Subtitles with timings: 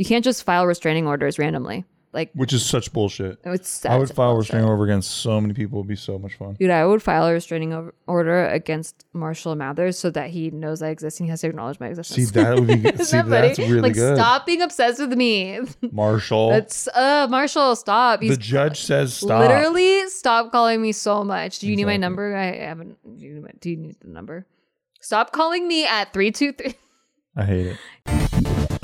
[0.00, 1.84] You can't just file restraining orders randomly.
[2.12, 3.38] Like Which is such bullshit.
[3.44, 5.78] it's I would such file a restraining order against so many people.
[5.78, 6.54] It'd be so much fun.
[6.58, 10.82] Dude, I would file a restraining o- order against Marshall Mathers so that he knows
[10.82, 12.28] I exist and he has to acknowledge my existence.
[12.30, 13.46] See, that would be Isn't see, that funny?
[13.48, 14.16] that's really like, good.
[14.16, 15.60] Stop being obsessed with me.
[15.92, 16.50] Marshall.
[16.50, 18.18] That's uh Marshall, stop.
[18.20, 19.42] the judge says stop.
[19.42, 21.60] Literally, stop calling me so much.
[21.60, 22.00] Do you need my Exactly.
[22.00, 22.36] number?
[22.36, 22.96] I haven't.
[23.18, 24.46] Do you, do you need the number?
[25.00, 26.74] Stop calling me at three two three.
[27.36, 28.70] I hate it.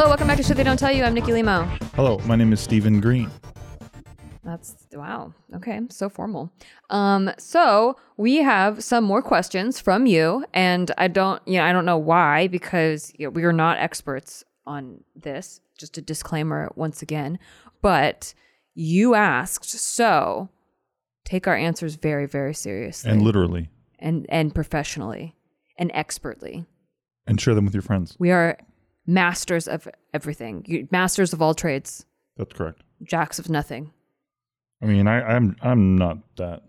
[0.00, 1.04] Hello, welcome back to Shit They Don't Tell You.
[1.04, 1.64] I'm Nikki Limo.
[1.94, 3.30] Hello, my name is Stephen Greene.
[4.42, 5.34] That's wow.
[5.56, 6.50] Okay, so formal.
[6.88, 11.74] Um, so we have some more questions from you, and I don't, you know, I
[11.74, 15.60] don't know why because you know, we are not experts on this.
[15.76, 17.38] Just a disclaimer once again,
[17.82, 18.32] but
[18.74, 20.48] you asked, so
[21.26, 23.68] take our answers very, very seriously And literally.
[23.98, 25.36] and and professionally
[25.76, 26.64] and expertly.
[27.26, 28.16] And share them with your friends.
[28.18, 28.56] We are
[29.10, 32.82] masters of everything, You- masters of all trades, That's correct.
[33.02, 33.92] jacks of nothing.
[34.82, 36.62] I mean, I, I'm I'm not that.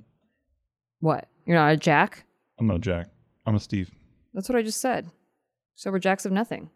[0.99, 1.27] What?
[1.45, 2.25] You're not a jack?
[2.59, 3.07] I'm not a Jack.
[3.45, 3.89] I'm a Steve.
[4.33, 5.09] That's what I just said.
[5.75, 6.69] So we're jacks of nothing.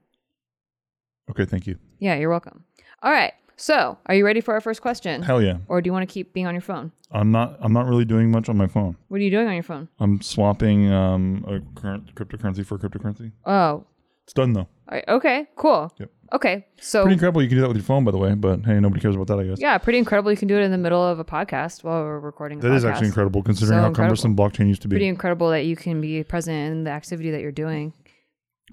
[1.30, 1.78] Okay, thank you.
[2.00, 2.64] Yeah, you're welcome.
[3.04, 3.34] All right.
[3.58, 5.22] So, are you ready for our first question?
[5.22, 5.58] Hell yeah.
[5.68, 6.92] Or do you want to keep being on your phone?
[7.12, 8.98] I'm not I'm not really doing much on my phone.
[9.08, 9.88] What are you doing on your phone?
[10.00, 13.32] I'm swapping um a current cryptocurrency for cryptocurrency.
[13.46, 13.86] Oh,
[14.26, 14.62] It's done though.
[14.62, 15.04] all right.
[15.08, 15.94] okay, cool.
[16.00, 16.12] Yep.
[16.34, 17.42] Okay, so Pretty incredible.
[17.44, 18.34] You can do that with your phone, by the way.
[18.34, 19.62] But hey, nobody cares about that, I guess.
[19.62, 20.32] yeah, pretty incredible.
[20.32, 22.58] You can do it in the middle of a podcast while we're recording.
[22.58, 22.90] A That is podcast.
[22.90, 24.16] actually incredible considering So how incredible.
[24.18, 24.96] cumbersome blockchain used to be.
[24.96, 27.94] Pretty incredible that you can be present in the activity that you're doing.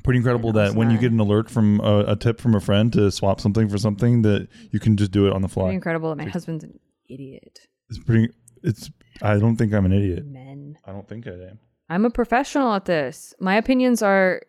[0.03, 2.91] Pretty incredible that when you get an alert from a, a tip from a friend
[2.94, 5.65] to swap something for something, that you can just do it on the fly.
[5.65, 7.59] Pretty incredible that my husband's an idiot.
[7.91, 8.31] It's pretty.
[8.62, 8.91] It's.
[9.21, 10.25] I don't think I'm an idiot.
[10.25, 10.78] Men.
[10.87, 11.59] I don't think I am.
[11.91, 13.34] I'm a professional at this.
[13.38, 14.41] My opinions are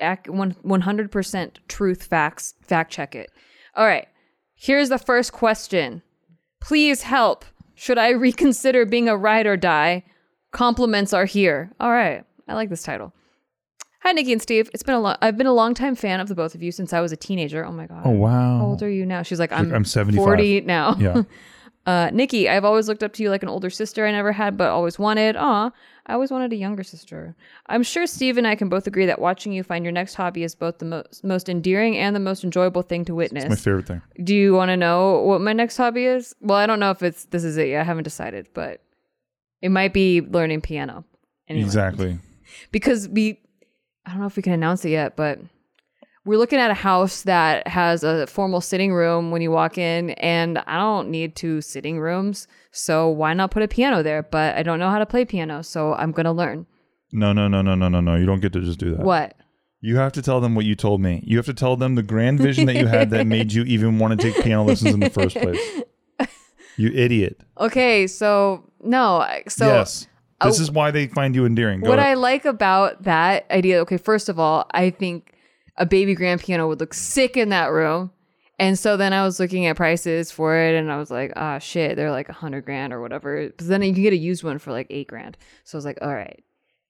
[0.00, 2.54] 100% truth facts.
[2.62, 3.30] Fact check it.
[3.74, 4.06] All right.
[4.54, 6.02] Here's the first question.
[6.60, 7.44] Please help.
[7.74, 10.04] Should I reconsider being a ride or die?
[10.50, 11.70] Compliments are here.
[11.78, 12.24] All right.
[12.48, 13.12] I like this title.
[14.02, 14.70] Hi, Nikki and Steve.
[14.72, 15.16] It's been a long.
[15.20, 17.16] I've been a long time fan of the both of you since I was a
[17.16, 17.64] teenager.
[17.64, 18.02] Oh my god.
[18.04, 18.58] Oh wow.
[18.58, 19.22] How old are you now?
[19.22, 20.96] She's like, I'm, "I'm 75." 40 now.
[20.98, 21.22] Yeah.
[21.86, 24.58] Uh, Nikki, I've always looked up to you like an older sister I never had,
[24.58, 25.36] but always wanted.
[25.36, 25.70] Aw,
[26.08, 27.36] I always wanted a younger sister.
[27.66, 30.42] I'm sure Steve and I can both agree that watching you find your next hobby
[30.42, 33.44] is both the most most endearing and the most enjoyable thing to witness.
[33.44, 34.02] It's my favorite thing.
[34.24, 36.34] Do you want to know what my next hobby is?
[36.40, 37.82] Well, I don't know if it's this is it yet.
[37.82, 38.82] I haven't decided, but
[39.60, 41.04] it might be learning piano.
[41.46, 42.18] Anyway Exactly.
[42.72, 43.40] because we
[44.06, 45.38] I don't know if we can announce it yet, but
[46.28, 50.10] we're looking at a house that has a formal sitting room when you walk in
[50.10, 54.22] and I don't need two sitting rooms, so why not put a piano there?
[54.22, 56.66] But I don't know how to play piano, so I'm going to learn.
[57.12, 58.14] No, no, no, no, no, no, no.
[58.16, 59.00] You don't get to just do that.
[59.00, 59.36] What?
[59.80, 61.24] You have to tell them what you told me.
[61.26, 63.98] You have to tell them the grand vision that you had that made you even
[63.98, 65.82] want to take piano lessons in the first place.
[66.80, 67.40] You idiot.
[67.58, 70.06] Okay, so no, so yes.
[70.40, 71.80] This Oh, is why they find you endearing.
[71.80, 75.34] Go what I like about that idea, okay, first of all, I think
[75.78, 78.10] a baby grand piano would look sick in that room.
[78.58, 81.58] And so then I was looking at prices for it and I was like, ah,
[81.58, 83.50] shit, they're like a hundred grand or whatever.
[83.56, 85.38] But then you can get a used one for like eight grand.
[85.62, 86.42] So I was like, all right,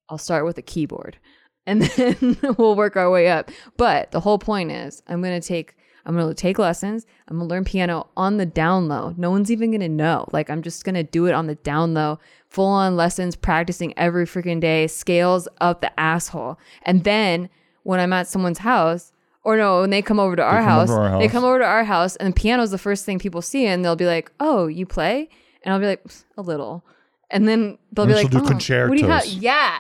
[0.09, 1.19] I'll start with a keyboard
[1.67, 3.51] and then we'll work our way up.
[3.77, 5.77] But the whole point is I'm going to take,
[6.07, 7.05] I'm going to take lessons.
[7.29, 9.13] I'm going to learn piano on the down low.
[9.19, 10.27] No one's even going to know.
[10.33, 12.19] Like I'm just going to do it on the down low,
[12.49, 16.59] full on lessons, practicing every freaking day, scales up the asshole.
[16.85, 17.51] And then
[17.89, 19.13] when I'm at someone's house,
[19.45, 21.59] or no, when they come over to our, come house, over our they come over
[21.59, 24.31] to our house, and the piano's the first thing people see, and they'll be like,
[24.39, 25.31] "Oh, you play?"
[25.63, 26.05] And I'll be like,
[26.37, 26.85] "A little,"
[27.31, 29.43] and then they'll And be like, do "Oh, what do you have?" concertos.
[29.43, 29.79] Yeah,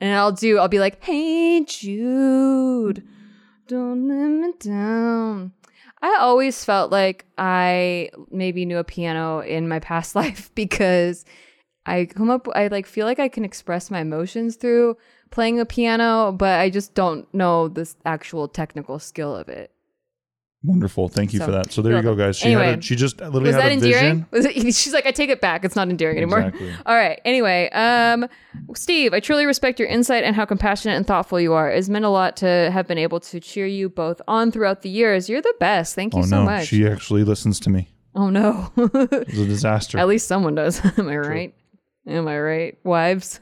[0.00, 0.58] and I'll do.
[0.58, 3.06] I'll be like, "Hey Jude,
[3.68, 5.52] don't let me down."
[6.02, 11.24] I always felt like I maybe knew a piano in my past life because
[11.86, 14.96] I come up I like feel like I can express my emotions through
[15.30, 19.70] playing a piano, but I just don't know this actual technical skill of it.
[20.64, 21.08] Wonderful.
[21.08, 21.70] Thank you So, for that.
[21.70, 22.36] So there you're go, guys.
[22.36, 24.24] She had a, she just literally Was had that a endearing?
[24.24, 24.26] vision.
[24.32, 25.64] Was it, she's like, I take it back.
[25.64, 26.40] It's not endearing anymore.
[26.40, 26.72] Exactly.
[26.86, 27.20] All right.
[27.24, 28.26] Anyway, um,
[28.74, 31.70] Steve, I truly respect your insight and how compassionate and thoughtful you are.
[31.70, 34.88] It's meant a lot to have been able to cheer you both on throughout the
[34.90, 35.28] years.
[35.28, 35.94] You're the best.
[35.94, 36.66] Thank you Oh so no, much.
[36.66, 37.88] she actually listens to me.
[38.16, 38.72] oh no.
[38.76, 39.96] It was a disaster.
[39.98, 40.84] At least someone does.
[40.98, 41.54] Am I right?
[42.04, 43.38] Am I right, wives?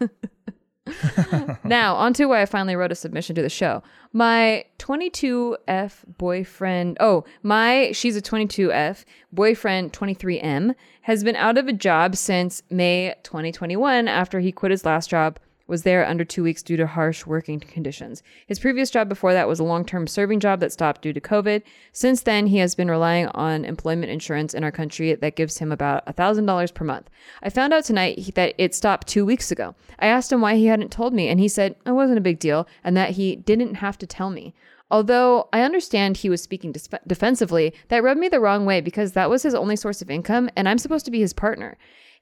[1.64, 3.82] now, on to why I finally wrote a submission to the show.
[4.12, 11.72] My 22F boyfriend, oh, my, she's a 22F, boyfriend 23M, has been out of a
[11.72, 16.62] job since May 2021 after he quit his last job was there under two weeks
[16.62, 18.22] due to harsh working conditions.
[18.46, 21.20] His previous job before that was a long term serving job that stopped due to
[21.20, 21.62] COVID.
[21.92, 25.72] Since then, he has been relying on employment insurance in our country that gives him
[25.72, 27.10] about $1,000 per month.
[27.42, 29.74] I found out tonight that it stopped two weeks ago.
[29.98, 32.38] I asked him why he hadn't told me, and he said it wasn't a big
[32.38, 34.54] deal and that he didn't have to tell me.
[34.90, 39.12] Although I understand he was speaking dis- defensively, that rubbed me the wrong way because
[39.12, 41.76] that was his only source of income, and I'm supposed to be his partner.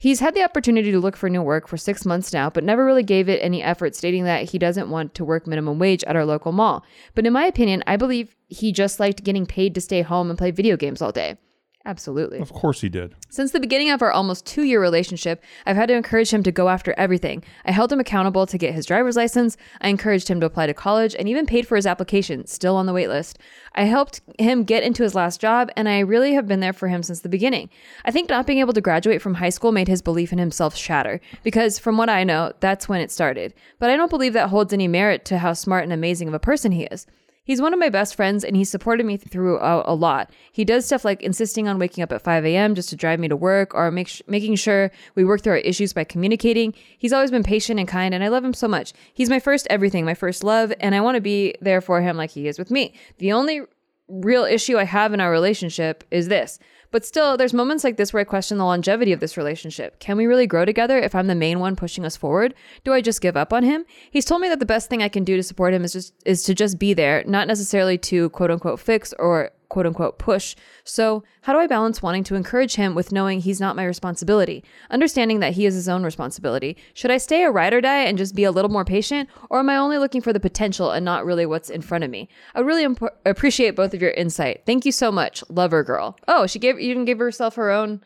[0.05, 2.85] He's had the opportunity to look for new work for six months now, but never
[2.85, 6.15] really gave it any effort, stating that he doesn't want to work minimum wage at
[6.15, 6.85] our local mall.
[7.15, 10.39] But in my opinion, I believe he just liked getting paid to stay home and
[10.39, 11.39] play video games all day.
[11.87, 12.39] Absolutely.
[12.39, 13.15] of course he did.
[13.29, 16.53] Since the beginning of our almost two year relationship, I've had to encourage him to
[16.53, 17.45] go after everything.
[17.67, 19.59] I held him accountable to get his driver's license.
[19.83, 22.87] I encouraged him to apply to college and even paid for his application, still on
[22.87, 23.39] the wait list.
[23.75, 26.89] I helped him get into his last job, and I really have been there for
[26.89, 27.69] him since the beginning.
[28.05, 30.77] I think not being able to graduate from high school made his belief in himself
[30.77, 33.53] shatter, because from what I know, that's when it started.
[33.79, 36.39] But I don't believe that holds any merit to how smart and amazing of a
[36.39, 37.07] person he is.
[37.44, 40.31] He's one of my best friends and he supported me through a, lot.
[40.50, 42.75] He does stuff like insisting on waking up at 5 a.m.
[42.75, 45.93] just to drive me to work or sh- making sure we work through our issues
[45.93, 46.73] by communicating.
[46.96, 48.94] He's always been patient and kind and I love him so much.
[49.12, 52.17] He's my first everything, my first love, and I want to be there for him
[52.17, 52.94] like he is with me.
[53.19, 53.61] The only
[54.08, 56.58] real issue I have in our relationship is this.
[56.94, 59.99] But still, there's moments like this where I question the longevity of this relationship.
[59.99, 62.55] Can we really grow together if I'm the main one pushing us forward?
[62.85, 63.85] Do I just give up on him?
[64.12, 66.14] He's told me that the best thing I can do to support him is just
[66.25, 70.55] is to just be there, not necessarily to quote unquote fix or quote unquote push.
[70.85, 74.62] So, how do I balance wanting to encourage him with knowing he's not my responsibility?
[74.88, 76.76] Understanding that he is his own responsibility.
[76.94, 79.29] Should I stay a ride or die and just be a little more patient?
[79.50, 82.11] Or am I only looking for the potential and not really what's in front of
[82.11, 82.29] me?
[82.55, 84.62] I would really imp- appreciate both of your insight.
[84.65, 86.17] Thank you so much, Lover Girl.
[86.29, 88.00] Oh, she gave even gave herself her own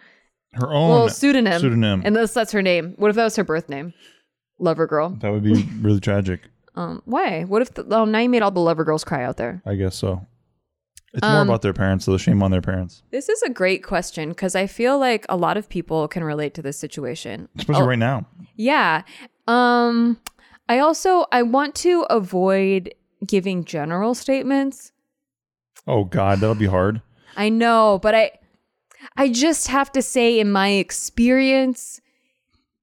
[0.55, 1.61] Her own well pseudonym.
[1.61, 2.01] pseudonym.
[2.07, 2.95] And this, that's her name.
[2.97, 3.93] What if that was her birth name?
[4.59, 5.11] Lover Girl.
[5.21, 6.41] that would be really tragic.
[6.79, 7.43] Um, why?
[7.43, 9.61] What if the, oh now you made all the Lover Girls cry out there?
[9.67, 10.25] I guess so.
[11.15, 13.49] It's Um, more about their parents, so the shame on their parents, This is a
[13.51, 17.49] great question because I feel like a lot of people can relate to this situation.
[17.57, 18.27] especially Oh, right now.
[18.57, 19.03] Yeah.
[19.47, 20.19] Um
[20.69, 22.95] I also I want to avoid
[23.27, 24.93] giving general statements.
[25.87, 27.01] Oh God, that'll be hard.
[27.37, 28.33] I know, but I
[29.17, 32.01] I just have to say in my experience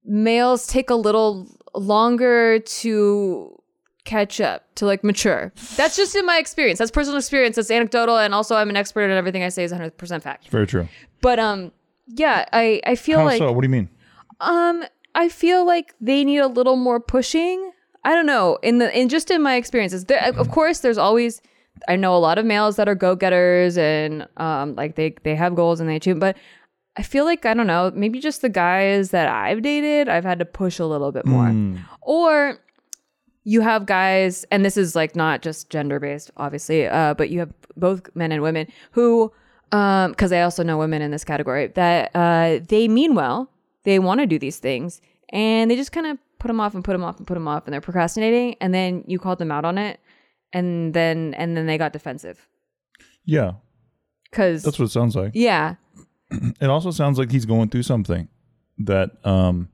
[0.04, 3.55] males take a little longer to
[4.06, 5.52] catch up, to like mature.
[5.76, 6.78] That's just in my experience.
[6.78, 7.56] That's personal experience.
[7.56, 10.48] That's anecdotal and also I'm an expert and everything I say is 100% fact.
[10.48, 10.88] Very true.
[11.20, 11.72] But um
[12.06, 13.52] yeah, I I feel How like so?
[13.52, 13.88] What do you mean?
[14.40, 17.72] Um, I feel like they need a little more pushing.
[18.04, 18.58] I don't know.
[18.62, 21.42] In the in just in my experiences, there, of course, there's always.
[21.88, 25.34] I know a lot of males that are go getters and um like they they
[25.34, 26.36] have goals and they achieve, but
[26.96, 27.90] I feel like I don't know.
[27.94, 31.48] Maybe just the guys that I've dated, I've had to push a little bit more,
[31.48, 31.76] Hmm.
[32.02, 32.58] or
[33.46, 37.38] you have guys, and this is like not just gender based, obviously, uh, but you
[37.38, 39.32] have both men and women who,
[39.70, 43.48] um, because I also know women in this category that uh, they mean well,
[43.84, 45.00] they want to do these things,
[45.30, 47.46] and they just kind of put them off and put them off and put them
[47.46, 50.00] off, and they're procrastinating, and then you called them out on it,
[50.52, 52.48] and then and then they got defensive.
[53.24, 53.52] Yeah,
[54.24, 55.30] because that's what it sounds like.
[55.34, 55.76] yeah,
[56.60, 58.28] It also sounds like he's going through something
[58.78, 59.68] that, um,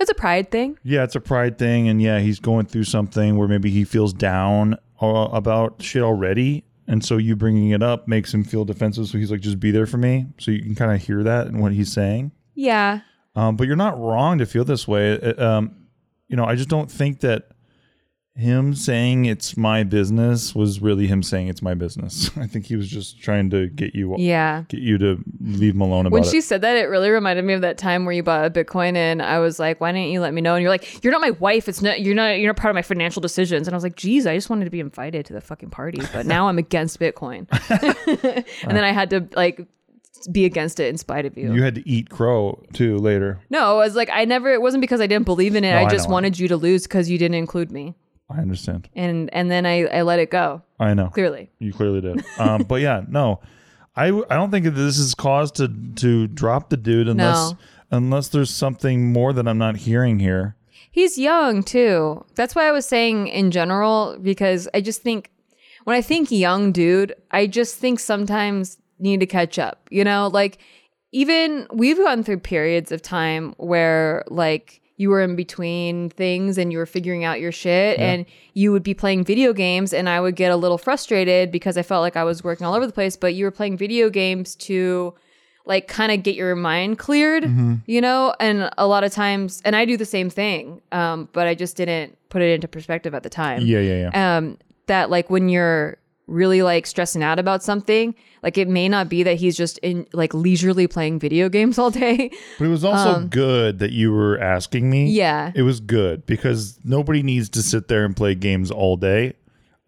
[0.00, 0.78] it's a pride thing.
[0.82, 4.12] yeah, it's a pride thing, and yeah, he's going through something where maybe he feels
[4.12, 9.06] down uh, about shit already, and so you bringing it up makes him feel defensive.
[9.08, 11.46] So he's like, "Just be there for me." So you can kind of hear that
[11.48, 12.32] in what he's saying.
[12.54, 13.00] Yeah,
[13.34, 15.20] Um, but you're not wrong to feel this way.
[15.20, 15.76] Uh, Um,
[16.28, 17.48] you know, I just don't think that
[18.36, 22.30] him saying it's my business was really him saying it's my business.
[22.36, 24.64] I think he was just trying to get you yeah.
[24.68, 26.30] get you to leave him alone about When it.
[26.30, 28.94] she said that, it really reminded me of that time where you bought a Bitcoin,
[28.94, 31.22] and I was like, "Why didn't you let me know?" And you're like, "You're not
[31.22, 31.68] my wife.
[31.68, 32.00] It's not.
[32.00, 32.38] You're not.
[32.38, 34.66] You're not part of my financial decisions." And I was like, "Geez, I just wanted
[34.66, 37.46] to be invited to the fucking party, but now I'm against Bitcoin."
[38.62, 39.66] and then I had to like
[40.30, 41.54] be against it in spite of you.
[41.54, 43.38] you had to eat crow too later.
[43.50, 44.52] no, it was like I never.
[44.52, 45.72] It wasn't because I didn't believe in it.
[45.72, 46.12] No, I I just know.
[46.14, 47.94] wanted you to lose because you didn't include me.
[48.28, 48.88] I understand.
[48.94, 50.62] and and then I I let it go.
[50.80, 51.08] I know.
[51.08, 52.24] Clearly, You clearly did.
[52.38, 53.40] Um, but yeah, no,
[53.94, 57.58] I I don't think that this is cause to to drop the dude unless No.
[57.92, 60.56] unless there's something more that I'm not hearing here.
[60.90, 62.24] he's young too.
[62.34, 65.30] That's why I was saying in general because I just think
[65.84, 69.86] when I think young dude, I just think sometimes need to catch up.
[69.90, 70.58] You know, like
[71.12, 76.72] even we've gone through periods of time where like you were in between things and
[76.72, 78.24] you were figuring out your shit and
[78.54, 81.82] you would be playing video games and I would get a little frustrated because I
[81.82, 84.54] felt like I was working all over the place, but you were playing video games
[84.56, 85.14] to
[85.66, 87.44] like kind of get your mind cleared,
[87.86, 88.34] you know?
[88.40, 90.80] And a lot of times and I do the same thing.
[90.92, 94.36] Um, but I just didn't put it into perspective at the time Yeah, yeah, yeah.
[94.38, 99.08] um, that like when you're really like stressing out about something, like it may not
[99.08, 102.30] be that he's just in like leisurely playing video games all day.
[102.58, 105.04] but it was also good that you were asking me.
[105.04, 105.52] um, yeah.
[105.54, 109.34] It was good because nobody needs to sit there and play games all day.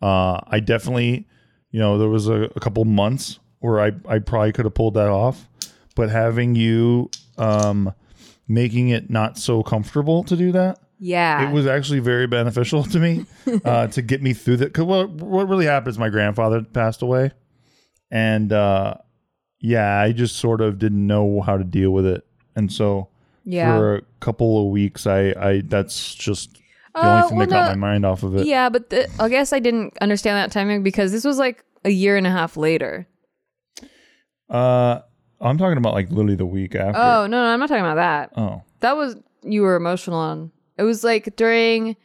[0.01, 1.27] Uh, I definitely,
[1.71, 4.95] you know, there was a, a couple months where I, I probably could have pulled
[4.95, 5.49] that off,
[5.97, 7.93] but having you um,
[8.47, 11.49] making it not so comfortable to do that, Yeah.
[11.49, 13.25] it was actually very beneficial to me
[13.65, 14.67] uh, to get me through that.
[14.73, 17.31] Because what, what really happened is my grandfather passed away.
[18.11, 18.95] And uh,
[19.61, 22.27] yeah, I just sort of didn't know how to deal with it.
[22.57, 23.09] And so
[23.45, 23.77] yeah.
[23.79, 26.55] for a couple of weeks i i that's just
[26.95, 28.91] the Uh, only thing that well, got no- my mind off of it yeah, but
[28.91, 32.27] the, I guess I didn't understand that timing because this was like a year and
[32.27, 33.07] a half later.
[34.51, 35.01] uh
[35.41, 37.95] i'm talking about like literally the week after Oh, no, no, I'm not talking about
[37.97, 38.33] that.
[38.37, 40.51] oh That was you were emotional on.
[40.79, 41.97] It was like during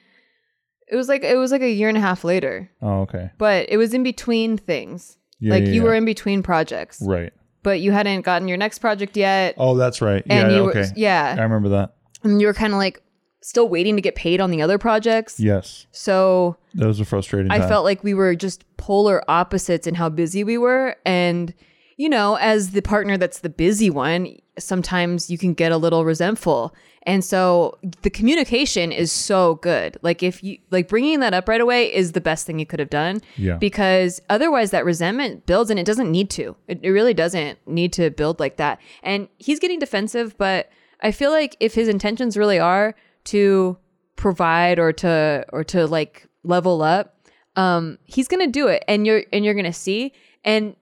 [0.87, 2.69] it was like it was like a year and a half later.
[2.81, 5.17] oh okay But it was in between things.
[5.39, 5.87] yeah, like yeah, you yeah.
[5.87, 7.01] were in between projects.
[7.05, 7.31] right
[7.63, 9.55] But you hadn't gotten your next project yet.
[9.57, 11.35] oh that's right and yeah you okay were yeah.
[11.37, 13.01] i remember that and you were kind of like
[13.41, 15.37] still waiting to get paid on the other projects.
[15.39, 17.67] yes So that was a frustrating I time.
[17.69, 20.95] felt like we were just polar opposites in how busy we were.
[21.05, 21.53] And,
[21.97, 26.05] you know, as the partner that's the busy one, sometimes you can get a little
[26.05, 26.73] resentful.
[27.05, 29.97] And so the communication is so good.
[30.01, 32.79] Like, if you like bringing that up right away is the best thing you could
[32.79, 33.21] have done.
[33.35, 33.57] Yeah.
[33.57, 36.55] Because otherwise, that resentment builds and it doesn't need to.
[36.67, 38.79] It, it really doesn't need to build like that.
[39.01, 40.69] And he's getting defensive, but
[41.01, 42.95] I feel like if his intentions really are
[43.25, 43.77] to
[44.15, 47.15] provide or to or to like level up
[47.55, 50.75] um he's gonna do it and you're and you're gonna see and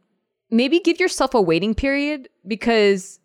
[0.50, 3.21] maybe give yourself a waiting period because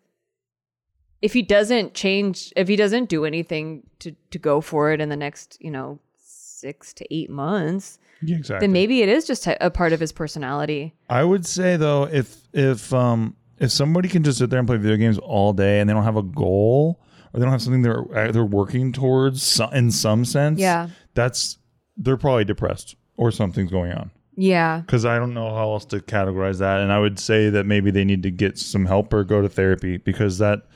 [1.21, 5.09] if he doesn't change if he doesn't do anything to to go for it in
[5.09, 9.45] the next you know six to eight months yeah, exactly then maybe it is just
[9.47, 14.07] a a part of his personality i would say though if if um if somebody
[14.09, 16.23] can just sit there and play video games all day and they don't have a
[16.23, 16.99] goal
[17.33, 20.89] or they don't have something they're uh, they're working towards in some sense Yeah.
[21.13, 21.57] that's
[21.95, 25.99] they're probably depressed or something's going on yeah because I don't know how else to
[25.99, 26.81] categorize that.
[26.81, 29.49] And I would say that maybe they need to get some help or go to
[29.49, 30.67] therapy because that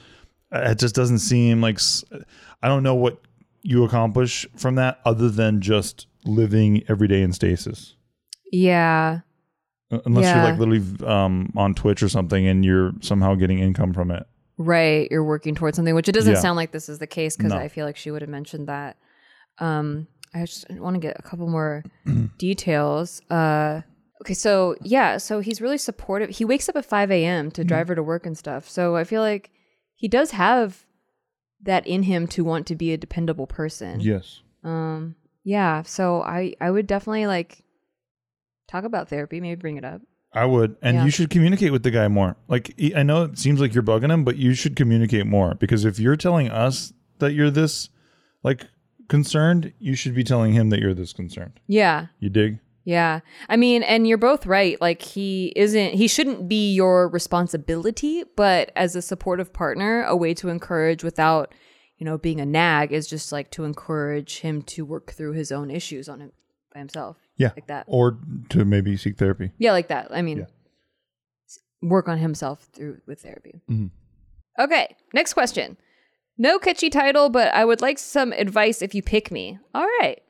[0.51, 1.79] it just doesn't seem like
[2.61, 3.19] I don't know what
[3.63, 7.95] you accomplish from that other than just living every day in stasis.
[8.51, 9.19] yeah
[9.91, 10.35] Uh, Unless Yeah.
[10.35, 14.25] you're like literally um, on Twitch or something and you're somehow getting income from it.
[14.57, 16.39] right you're working towards something which it doesn't Yeah.
[16.39, 17.57] sound like this is the case because No.
[17.57, 18.95] i feel like she would have mentioned that
[19.59, 21.83] um i just want to get a couple more
[22.37, 23.81] details uh
[24.21, 27.51] okay so yeah so he's really supportive he wakes up at 5 a.m Mm-hmm.
[27.53, 29.49] to drive her to work and stuff so i feel like
[30.01, 30.85] he does have
[31.61, 34.41] that in him to want to be a dependable person Yes.
[34.63, 37.63] um yeah so i i would definitely like
[38.67, 40.01] talk about therapy maybe bring it up
[40.33, 41.03] I would, and Yeah.
[41.03, 42.37] you should communicate with the guy more.
[42.47, 45.83] Like I know it seems like you're bugging him, but you should communicate more because
[45.83, 47.89] if you're telling us that you're this
[48.41, 48.65] like
[49.09, 51.59] concerned, you should be telling him that you're this concerned.
[51.67, 52.59] yeah You dig?
[52.83, 53.19] Yeah.
[53.47, 54.79] I mean, and you're both right.
[54.81, 60.33] Like he isn't he shouldn't be your responsibility, but as a supportive partner, a way
[60.35, 61.53] to encourage without,
[61.97, 65.51] you know, being a nag is just like to encourage him to work through his
[65.51, 66.31] own issues on him
[66.73, 67.17] by himself.
[67.37, 67.51] Yeah.
[67.55, 67.85] Like that.
[67.87, 68.17] Or
[68.49, 69.51] to maybe seek therapy.
[69.59, 70.07] Yeah, like that.
[70.11, 70.45] I mean, Yeah.
[71.81, 73.61] work on himself through with therapy.
[73.69, 73.87] Mm-hmm.
[74.63, 75.77] Okay, next question.
[76.37, 79.59] No catchy title, but I would like some advice if you pick me.
[79.73, 80.21] All right.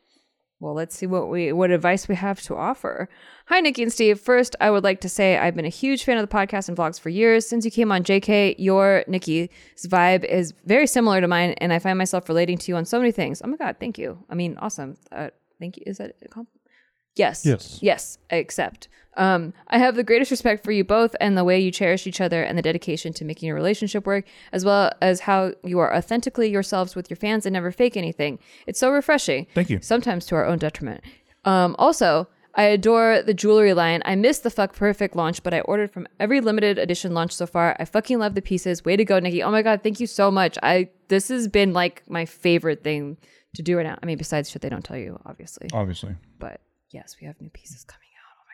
[0.62, 3.10] Well, let's see what we what advice we have to offer.
[3.48, 4.20] Hi, Nikki and Steve.
[4.20, 6.78] First, I would like to say I've been a huge fan of the podcast and
[6.78, 7.48] vlogs for years.
[7.48, 9.50] Since you came on JK, your Nikki's
[9.88, 13.00] vibe is very similar to mine, and I find myself relating to you on so
[13.00, 13.42] many things.
[13.44, 14.24] Oh my god, thank you.
[14.30, 14.98] I mean, awesome.
[15.12, 15.84] Uh, thank you.
[15.88, 16.62] Is that a compliment?
[17.16, 17.44] Yes.
[17.44, 17.80] Yes.
[17.82, 18.20] Yes.
[18.32, 18.88] I accept.
[19.18, 22.22] Um, I have the greatest respect for you both and the way you cherish each
[22.22, 25.94] other and the dedication to making your relationship work, as well as how you are
[25.94, 28.40] authentically yourselves with your fans and never fake anything.
[28.68, 29.48] It's so refreshing.
[29.54, 29.80] Thank you.
[29.82, 31.04] Sometimes to our own detriment.
[31.44, 34.02] Um, also, I adore the jewelry line.
[34.06, 37.46] I missed the Fuck Perfect launch, but I ordered from every limited edition launch so
[37.46, 37.76] far.
[37.80, 38.84] I fucking love the pieces.
[38.84, 39.42] Way to go, Nikki.
[39.42, 40.58] Oh my god, thank you so much.
[40.62, 43.18] I this has been like my favorite thing
[43.56, 43.98] to do right now.
[44.02, 45.70] I mean, besides shit they don't tell you, obviously.
[45.74, 46.16] Obviously.
[46.40, 48.10] But yes, we have new pieces coming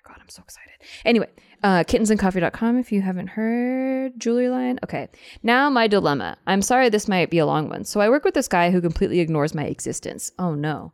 [0.08, 0.74] god, I'm so excited.
[1.06, 1.28] Anyway,
[1.64, 4.80] uh, kittensandcoffee.com if you haven't heard jewelry line.
[4.84, 5.08] Okay,
[5.44, 6.38] now my dilemma.
[6.48, 7.84] I'm sorry this might be a long one.
[7.84, 10.32] So I work with this guy who completely ignores my existence.
[10.40, 10.94] Oh no.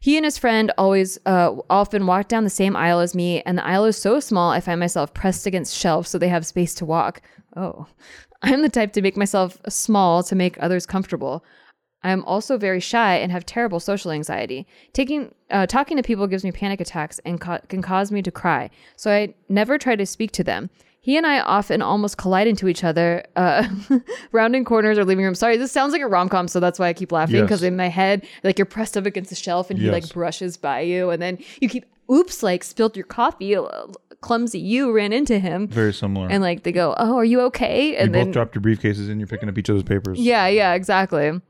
[0.00, 3.56] He and his friend always uh, often walk down the same aisle as me, and
[3.56, 6.74] the aisle is so small I find myself pressed against shelves so they have space
[6.74, 7.22] to walk.
[7.56, 7.86] Oh,
[8.42, 11.44] I'm the type to make myself small to make others comfortable.
[12.04, 14.66] I am also very shy and have terrible social anxiety.
[14.92, 18.30] Taking uh, talking to people gives me panic attacks and ca- can cause me to
[18.30, 18.70] cry.
[18.96, 20.70] So I never try to speak to them.
[21.00, 23.66] He and I often almost collide into each other, uh,
[24.32, 25.38] rounding corners or leaving rooms.
[25.40, 27.42] Sorry, this sounds like a rom com, so that's why I keep laughing Yes.
[27.42, 30.56] because in my head, like you're pressed up against the shelf and he like brushes
[30.56, 33.56] by you, and then you keep, oops, like spilled your coffee.
[33.56, 33.66] uh,
[34.20, 36.28] Clumsy, you ran into him, Very similar.
[36.30, 38.62] and like they go, "Oh, are you okay?" And you And both then dropped your
[38.62, 40.20] briefcases and you're picking up each other's papers.
[40.20, 41.40] yeah, yeah, exactly.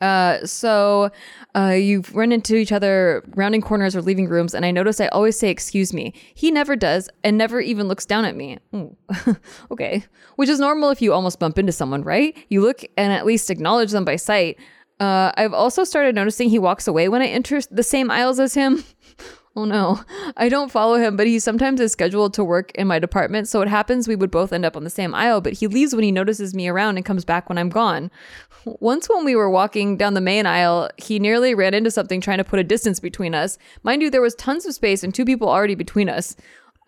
[0.00, 1.10] Uh, so
[1.54, 5.08] uh, you run into each other rounding corners or leaving rooms, and I notice I
[5.08, 8.58] always say "excuse me." He never does, and never even looks down at me.
[9.70, 10.04] Okay,
[10.36, 12.36] which is normal if you almost bump into someone, right?
[12.48, 14.58] You look and at least acknowledge them by sight.
[14.98, 18.54] Uh, I've also started noticing he walks away when I enter the same aisles as
[18.54, 18.84] him.
[19.60, 20.00] Oh no,
[20.38, 23.46] I don't follow him, but he sometimes is scheduled to work in my department.
[23.46, 25.94] So it happens we would both end up on the same aisle, but he leaves
[25.94, 28.10] when he notices me around and comes back when I'm gone.
[28.64, 32.38] Once, when we were walking down the main aisle, he nearly ran into something trying
[32.38, 33.58] to put a distance between us.
[33.82, 36.36] Mind you, there was tons of space and two people already between us.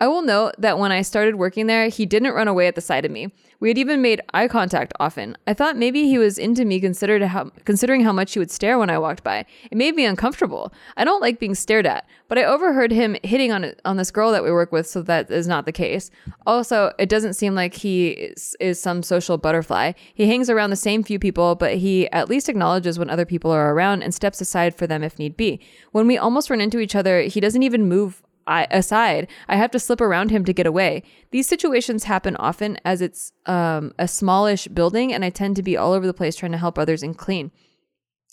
[0.02, 2.80] I will note that when I started working there, he didn't run away at the
[2.80, 3.32] sight of me.
[3.60, 5.38] We had even made eye contact often.
[5.46, 8.90] I thought maybe he was into me how, considering how much he would stare when
[8.90, 9.46] I walked by.
[9.70, 10.72] It made me uncomfortable.
[10.96, 14.32] I don't like being stared at, but I overheard him hitting on on this girl
[14.32, 16.10] that we work with, so that is not the case.
[16.48, 19.92] Also, it doesn't seem like he is, is some social butterfly.
[20.12, 23.52] He hangs around the same few people, but he at least acknowledges when other people
[23.52, 25.60] are around and steps aside for them if need be.
[25.92, 29.28] When we almost run into each other, he doesn't even move Aside.
[29.48, 31.02] I have to slip around him to get away.
[31.30, 35.76] These situations happen often as it's um, a smallish building, and I tend to be
[35.76, 37.50] all over the place trying to help others and clean.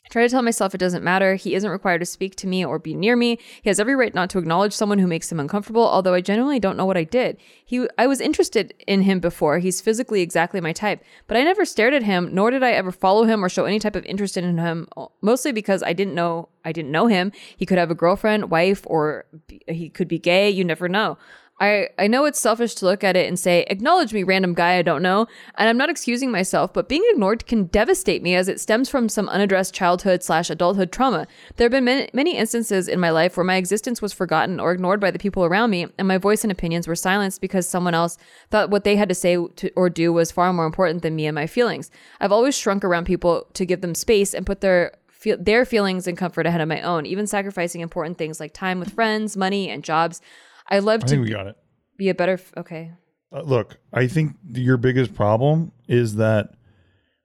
[0.09, 1.35] Try to tell myself it doesn't matter.
[1.35, 3.37] He isn't required to speak to me or be near me.
[3.61, 6.59] He has every right not to acknowledge someone who makes him uncomfortable, although I genuinely
[6.59, 7.37] don't know what I did.
[7.63, 9.59] He I was interested in him before.
[9.59, 12.91] He's physically exactly my type, but I never stared at him, nor did I ever
[12.91, 14.87] follow him or show any type of interest in him,
[15.21, 17.31] mostly because I didn't know I didn't know him.
[17.55, 19.25] He could have a girlfriend, wife, or
[19.67, 21.17] he could be gay, you never know.
[21.59, 24.77] I, I know it's selfish to look at it and say, acknowledge me, random guy
[24.77, 25.27] I don't know.
[25.55, 29.09] And I'm not excusing myself, but being ignored can devastate me as it stems from
[29.09, 31.27] some unaddressed childhood slash adulthood trauma.
[31.57, 34.71] There have been many, many instances in my life where my existence was forgotten or
[34.71, 37.93] ignored by the people around me, and my voice and opinions were silenced because someone
[37.93, 38.17] else
[38.49, 41.25] thought what they had to say to, or do was far more important than me
[41.25, 41.91] and my feelings.
[42.21, 46.07] I've always shrunk around people to give them space and put their feel their feelings
[46.07, 49.69] and comfort ahead of my own, even sacrificing important things like time with friends, money,
[49.69, 50.21] and jobs.
[50.69, 51.57] I love I to think we got it.
[51.97, 52.33] be a better.
[52.33, 52.91] F- okay.
[53.31, 56.53] Uh, look, I think your biggest problem is that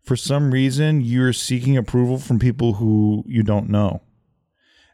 [0.02, 4.02] for some reason you're seeking approval from people who you don't know.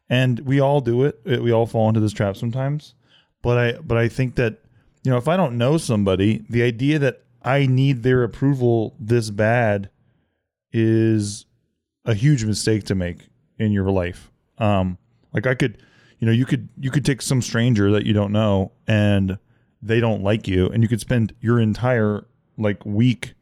[0.09, 1.21] And we all do it.
[1.29, 2.95] Uh, We all fall into this trap sometimes.
[3.43, 4.59] But I but I think that
[5.03, 9.31] you know, if I don't know somebody, the idea that I need their approval this
[9.31, 9.89] bad
[10.73, 11.47] is
[12.05, 14.31] a huge mistake to make in your life.
[14.59, 14.99] Um
[15.33, 15.79] like I could
[16.21, 19.39] you know, you could you could take some stranger that you don't know and
[19.83, 22.27] they don't like you and you could spend your entire
[22.59, 23.33] like week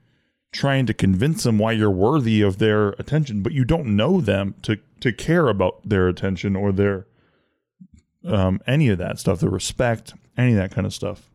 [0.53, 4.55] trying to convince them why you're worthy of their attention, but you don't know them
[4.63, 7.07] to to care about their attention or their
[8.25, 11.29] um any of that stuff, the respect, any of that kind of stuff.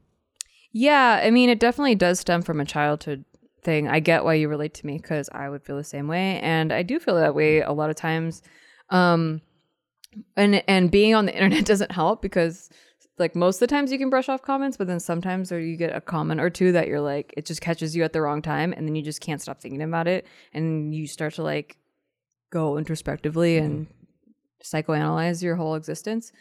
[0.72, 3.26] Yeah, I mean, it definitely does stem from a childhood
[3.64, 3.88] thing.
[3.90, 6.72] I get why you relate to me because I would feel the same way, and
[6.72, 8.42] I do feel that way a lot of times.
[8.90, 9.42] Um,
[10.36, 12.70] and and being on the internet doesn't help because
[13.20, 15.78] like most of the times you can brush off comments, but then sometimes or you
[15.78, 18.42] get a comment or two that you're like it just catches you at the wrong
[18.42, 21.78] time, and then you just can't stop thinking about it, and you start to like
[22.52, 23.88] go introspectively and
[24.64, 26.32] psychoanalyze your whole existence.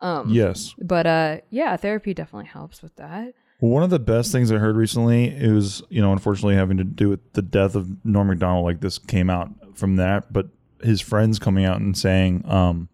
[0.00, 0.74] Um, Yes.
[0.82, 3.34] but uh, yeah, therapy definitely helps with that.
[3.60, 7.08] One of the best things I heard recently is, you know, unfortunately having to do
[7.08, 8.64] with the death of Norm Macdonald.
[8.64, 10.48] like this came out from that, but
[10.82, 12.88] his friends coming out and saying, um,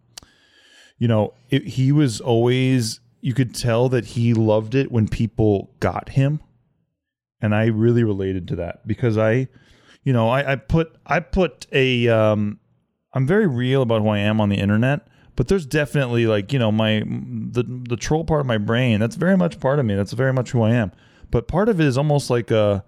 [0.99, 5.71] you know, it, he was always you could tell that he loved it when people
[5.79, 6.41] got him.
[7.41, 9.47] And I really related to that because I,
[10.03, 12.59] you know, I, I put I put a um
[13.13, 16.59] I'm very real about who I am on the internet, but there's definitely like, you
[16.59, 19.95] know, my the the troll part of my brain, that's very much part of me.
[19.95, 20.91] That's very much who I am.
[21.31, 22.83] But part of it is almost like a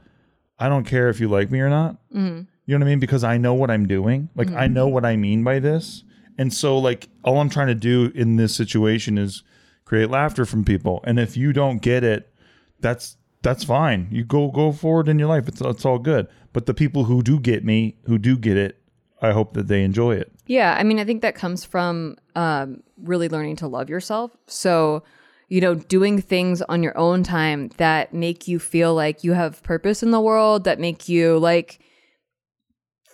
[0.60, 1.96] I don't care if you like me or not.
[2.14, 2.42] Mm-hmm.
[2.66, 3.00] You know what I mean?
[3.00, 4.30] Because I know what I'm doing.
[4.36, 6.04] Like I know what I mean by this.
[6.42, 9.44] And so like all I'm trying to do in this situation is
[9.86, 11.00] create laughter from people.
[11.04, 12.34] And if you don't get it,
[12.80, 14.08] that's that's fine.
[14.10, 15.48] You go go forward in your life.
[15.48, 16.28] It's it's all good.
[16.52, 18.82] But the people who do get me, who do get it,
[19.22, 20.32] I hope that they enjoy it.
[20.48, 24.32] Yeah, I mean, I think that comes from um, really learning to love yourself.
[24.48, 25.04] So,
[25.48, 29.62] you know, doing things on your own time that make you feel like you have
[29.62, 31.82] purpose in the world, that make you like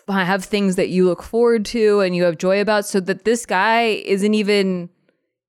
[0.09, 3.45] have things that you look forward to and you have joy about, so that this
[3.45, 4.89] guy isn't even.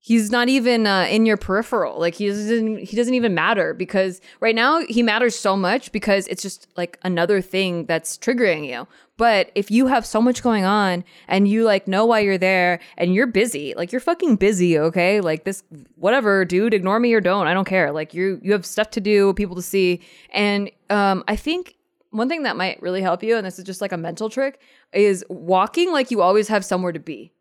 [0.00, 1.98] He's not even uh, in your peripheral.
[2.00, 2.78] Like he doesn't.
[2.78, 6.98] He doesn't even matter because right now he matters so much because it's just like
[7.02, 8.86] another thing that's triggering you.
[9.18, 12.78] But if you have so much going on and you like know why you're there
[12.96, 15.20] and you're busy, like you're fucking busy, okay?
[15.20, 15.64] Like this
[15.96, 17.48] whatever, dude, ignore me or don't.
[17.48, 17.90] I don't care.
[17.90, 20.00] Like you you have stuff to do, people to see.
[20.30, 21.74] And um I think
[22.10, 24.60] one thing that might really help you and this is just like a mental trick
[24.92, 27.32] is walking like you always have somewhere to be.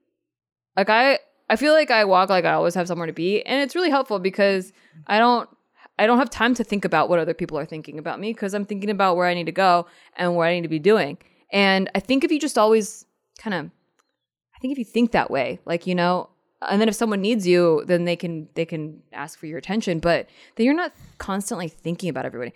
[0.75, 3.61] Like I I feel like I walk like I always have somewhere to be and
[3.61, 5.01] it's really helpful because mm-hmm.
[5.07, 5.49] I don't
[5.99, 8.53] I don't have time to think about what other people are thinking about me because
[8.53, 11.17] I'm thinking about where I need to go and what I need to be doing.
[11.51, 13.05] And I think if you just always
[13.39, 13.65] kind of,
[14.55, 16.29] I think if you think that way, like, you know,
[16.67, 19.99] and then if someone needs you, then they can, they can ask for your attention,
[19.99, 22.53] but then you're not constantly thinking about everybody.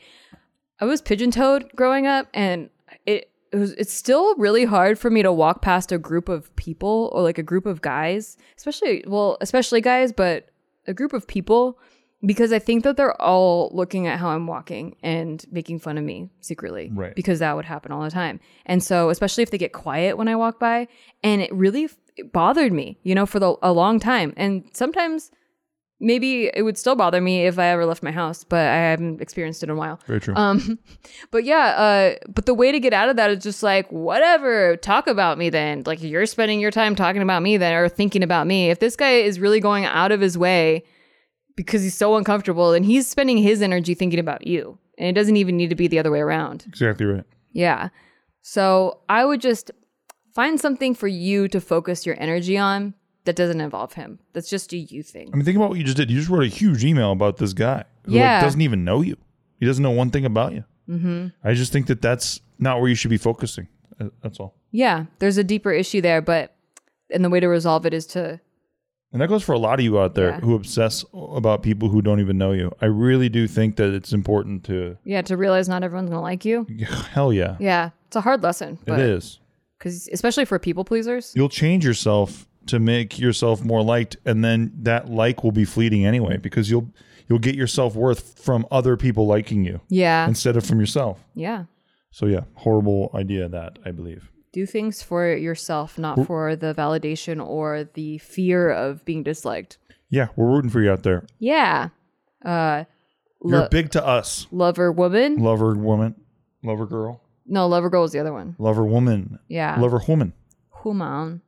[0.82, 2.70] I was pigeon toed growing up and
[3.06, 6.54] it, it was, it's still really hard for me to walk past a group of
[6.56, 10.50] people or like a group of guys, especially, well, especially guys, but
[10.88, 11.78] a group of people
[12.24, 16.04] because I think that they're all looking at how I'm walking and making fun of
[16.04, 16.91] me secretly.
[16.94, 17.15] Right.
[17.15, 18.39] Because that would happen all the time.
[18.65, 20.88] And so, especially if they get quiet when I walk by,
[21.24, 24.34] and it really it bothered me, you know, for the, a long time.
[24.38, 25.32] And sometimes
[26.02, 29.22] maybe it would still bother me if I ever left my house, but I haven't
[29.22, 30.00] experienced it in a while.
[30.08, 30.36] Very true.
[30.36, 30.80] Um,
[31.32, 34.76] but yeah, uh, but the way to get out of that is just like whatever,
[34.78, 35.84] talk about me then.
[35.86, 38.70] Like you're spending your time talking about me then, or thinking about me.
[38.70, 40.84] If this guy is really going out of his way
[41.56, 45.38] because he's so uncomfortable, and he's spending his energy thinking about you, and it doesn't
[45.38, 46.66] even need to be the other way around.
[46.68, 47.26] exactly right.
[47.54, 47.90] Yeah.
[48.42, 49.70] So I would just
[50.34, 54.20] find something for you to focus your energy on that doesn't involve him.
[54.34, 55.30] That's just a you thing.
[55.34, 56.10] I mean, think about what you just did.
[56.10, 58.36] You just wrote a huge email about this guy who Yeah.
[58.36, 59.18] like, doesn't even know you.
[59.60, 60.64] He doesn't know one thing about you.
[60.90, 61.28] Mm-hmm.
[61.44, 63.68] I just think that that's not where you should be focusing.
[64.00, 64.56] Uh, That's all.
[64.72, 66.56] Yeah, there's a deeper issue there, but
[67.14, 68.40] and the way to resolve it is to
[69.14, 70.40] And that goes for a lot of you out there Yeah.
[70.40, 72.72] who obsess about people who don't even know you.
[72.82, 76.44] I really do think that it's important to, yeah to realize not everyone's gonna like
[76.46, 76.66] you.
[77.12, 78.80] hell yeah, Yeah, it's a hard lesson.
[78.88, 79.40] it is.
[79.78, 81.34] because especially for people pleasers.
[81.36, 86.06] You'll change yourself to make yourself more liked, and then that like will be fleeting
[86.06, 86.90] anyway because you'll
[87.30, 91.24] you'll get your self worth from other people liking you Yeah, instead of from yourself.
[91.36, 91.66] yeah.
[92.12, 94.30] So yeah, horrible idea that I believe.
[94.52, 99.78] Do things for yourself, not for the validation or the fear of being disliked.
[100.10, 101.26] Yeah, we're rooting for you out there.
[101.40, 101.90] Yeah.
[102.44, 102.84] Uh,
[103.46, 104.48] You're big to us.
[104.52, 105.38] lover woman.
[105.38, 106.16] Lover woman,
[106.64, 108.56] lover girl, No, lover girl was the other one.
[108.60, 109.80] lover woman, Yeah.
[109.80, 110.34] lover woman.
[110.84, 111.42] Human.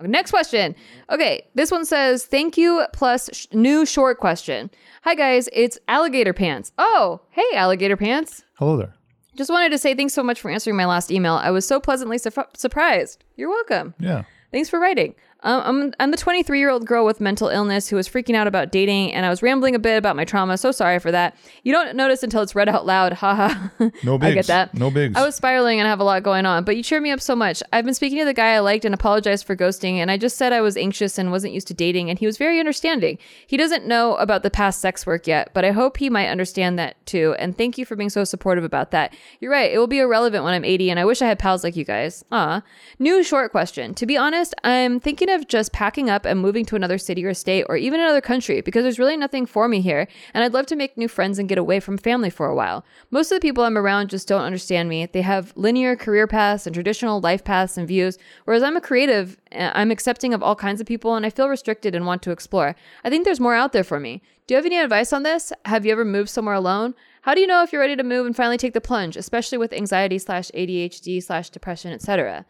[0.00, 0.74] Next question.
[1.10, 4.70] Okay, this one says, "Thank you." Plus, sh- new short question.
[5.02, 6.72] Hi guys, it's Alligator Pants.
[6.78, 8.44] Oh, hey, Alligator Pants.
[8.58, 8.94] Hello there.
[9.36, 11.34] Just wanted to say thanks so much for answering my last email.
[11.34, 13.24] I was so pleasantly sur- surprised.
[13.36, 13.94] You're welcome.
[14.00, 14.24] Yeah.
[14.52, 15.14] Thanks for writing.
[15.44, 18.48] Um, I'm, I'm the 23 year old girl with mental illness who was freaking out
[18.48, 20.58] about dating, and I was rambling a bit about my trauma.
[20.58, 21.36] So sorry for that.
[21.62, 23.12] You don't notice until it's read out loud.
[23.18, 23.68] Haha.
[24.02, 24.30] No bigs.
[24.30, 24.74] I get that.
[24.74, 25.16] No bigs.
[25.16, 27.20] I was spiraling and I have a lot going on, but you cheer me up
[27.20, 27.62] so much.
[27.72, 30.36] I've been speaking to the guy I liked and apologized for ghosting, and I just
[30.36, 33.18] said I was anxious and wasn't used to dating, and he was very understanding.
[33.46, 36.78] He doesn't know about the past sex work yet, but I hope he might understand
[36.80, 37.36] that too.
[37.38, 39.14] And thank you for being so supportive about that.
[39.40, 41.62] You're right, it will be irrelevant when I'm 80, and I wish I had pals
[41.62, 42.24] like you guys.
[42.32, 42.62] Ah.
[42.98, 43.94] New short question.
[43.94, 47.34] To be honest, I'm thinking of just packing up and moving to another city or
[47.34, 50.66] state or even another country because there's really nothing for me here, and I'd love
[50.66, 52.84] to make new friends and get away from family for a while.
[53.10, 55.06] Most of the people I'm around just don't understand me.
[55.06, 59.38] They have linear career paths and traditional life paths and views, whereas I'm a creative,
[59.52, 62.30] uh, I'm accepting of all kinds of people, and I feel restricted and want to
[62.30, 62.74] explore.
[63.04, 64.22] I think there's more out there for me.
[64.46, 65.52] Do you have any advice on this?
[65.66, 66.94] Have you ever moved somewhere alone?
[67.22, 69.58] How do you know if you're ready to move and finally take the plunge, especially
[69.58, 72.46] with anxiety slash ADHD slash depression, etc.?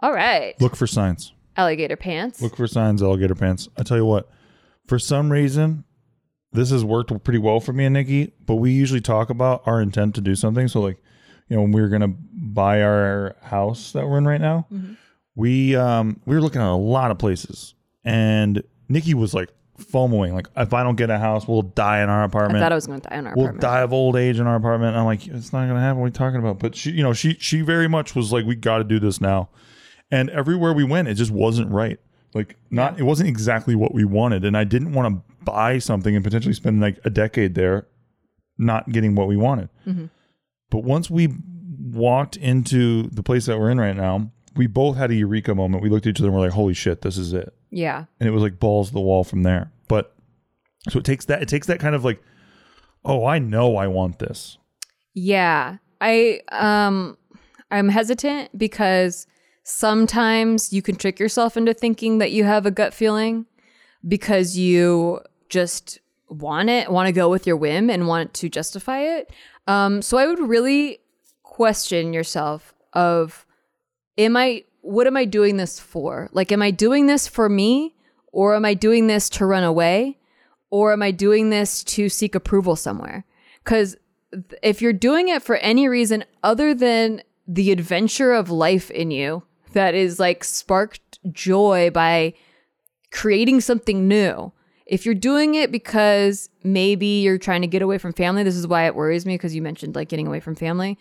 [0.00, 1.33] All right, Look for signs.
[1.56, 2.40] Alligator pants.
[2.42, 3.68] Look for signs, alligator pants.
[3.78, 4.28] I tell you what,
[4.86, 5.84] for some reason,
[6.52, 9.80] this has worked pretty well for me and Nikki, but we usually talk about our
[9.80, 10.68] intent to do something.
[10.68, 10.98] So like,
[11.48, 14.66] you know, when we were gonna buy our house that we're in right now,
[15.34, 20.32] we um we were looking at a lot of places, and Nikki was like FOMOing,
[20.32, 22.58] like if I don't get a house, we'll die in our apartment.
[22.62, 23.60] I thought I was going to die in our apartment.
[23.60, 24.90] we'll die of old age in our apartment.
[24.90, 25.98] And I'm like, it's not gonna happen.
[25.98, 26.60] What are you talking about?
[26.60, 29.20] But she, you know, she she very much was like, we got to do this
[29.20, 29.48] now.
[30.14, 31.98] And everywhere we went, it just wasn't right.
[32.34, 34.44] Like not, it wasn't exactly what we wanted.
[34.44, 37.86] And I didn't want to buy something and potentially spend like a decade there,
[38.58, 39.68] not getting what we wanted.
[40.70, 41.28] But once we
[41.78, 45.82] walked into the place that we're in right now, we both had a eureka moment.
[45.82, 48.04] We looked at each other and we're like, holy shit, this is it yeah.
[48.20, 49.72] and it was like balls to the wall from there.
[49.88, 50.14] But
[50.88, 52.22] so it takes that it takes that kind of like,
[53.04, 54.58] oh, I know I want this.
[55.12, 55.78] Yeah.
[56.00, 57.18] I um
[57.70, 59.26] I'm hesitant because
[59.64, 63.46] sometimes you can trick yourself into thinking that you have a gut feeling
[64.06, 65.98] because you just
[66.28, 69.32] want it, want to go with your whim and want to justify it.
[69.66, 71.00] Um so I would really
[71.42, 73.46] question yourself of
[74.18, 76.28] am I what am I doing this for?
[76.32, 77.94] Like am I doing this for me
[78.32, 80.18] or am I doing this to run away
[80.70, 83.24] or am I doing this to seek approval somewhere?
[83.64, 83.96] Cuz
[84.62, 89.42] if you're doing it for any reason other than the adventure of life in you
[89.74, 92.34] that is like sparked joy by
[93.12, 94.52] creating something new.
[94.86, 98.66] If you're doing it because maybe you're trying to get away from family, this is
[98.66, 100.98] why it worries me because you mentioned like getting away from family.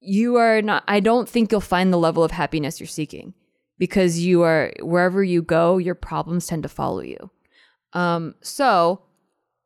[0.00, 3.34] You are not, I don't think you'll find the level of happiness you're seeking
[3.78, 7.30] because you are, wherever you go, your problems tend to follow you.
[7.92, 9.02] Um, so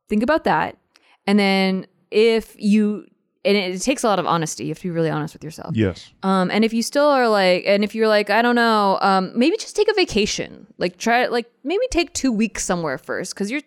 [0.09, 0.77] think about that.
[1.25, 3.05] And then if you,
[3.45, 4.65] and it, it takes a lot of honesty.
[4.65, 5.75] You have to be really honest with yourself.
[5.75, 6.11] Yes.
[6.23, 9.31] Um, and if you still are like, and if you're like, I don't know, um,
[9.35, 10.67] maybe just take a vacation.
[10.77, 13.61] Like try, like maybe take two weeks somewhere first, because you're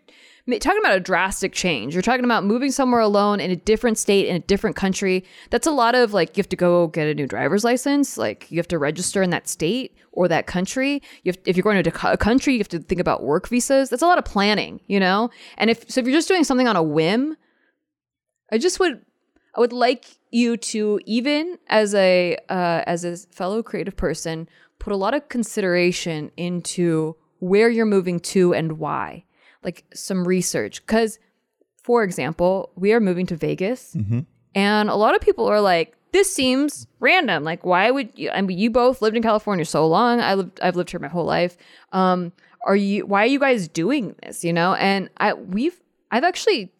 [0.60, 1.94] talking about a drastic change.
[1.94, 5.24] You're talking about moving somewhere alone in a different state in a different country.
[5.50, 8.16] That's a lot of like you have to go get a new driver's license.
[8.16, 11.02] Like you have to register in that state or that country.
[11.22, 13.48] You have, if you're going to a a country, you have to think about work
[13.48, 13.90] visas.
[13.90, 15.30] That's a lot of planning, you know.
[15.58, 17.36] And if so, if you're just doing something on a whim,
[18.50, 19.02] I just would
[19.56, 24.92] I would like you to even as a uh, as a fellow creative person put
[24.92, 29.24] a lot of consideration into where you're moving to and why.
[29.64, 31.18] Like some research cuz
[31.82, 33.94] for example, we are moving to Vegas
[34.54, 37.44] and a lot of people are like this seems random.
[37.44, 40.20] Like why would you I mean you both lived in California so long.
[40.20, 41.56] I lived I've lived here my whole life.
[41.92, 42.32] Um
[42.66, 44.74] are you why are you guys doing this, you know?
[44.74, 45.80] And I we've
[46.10, 46.72] I've actually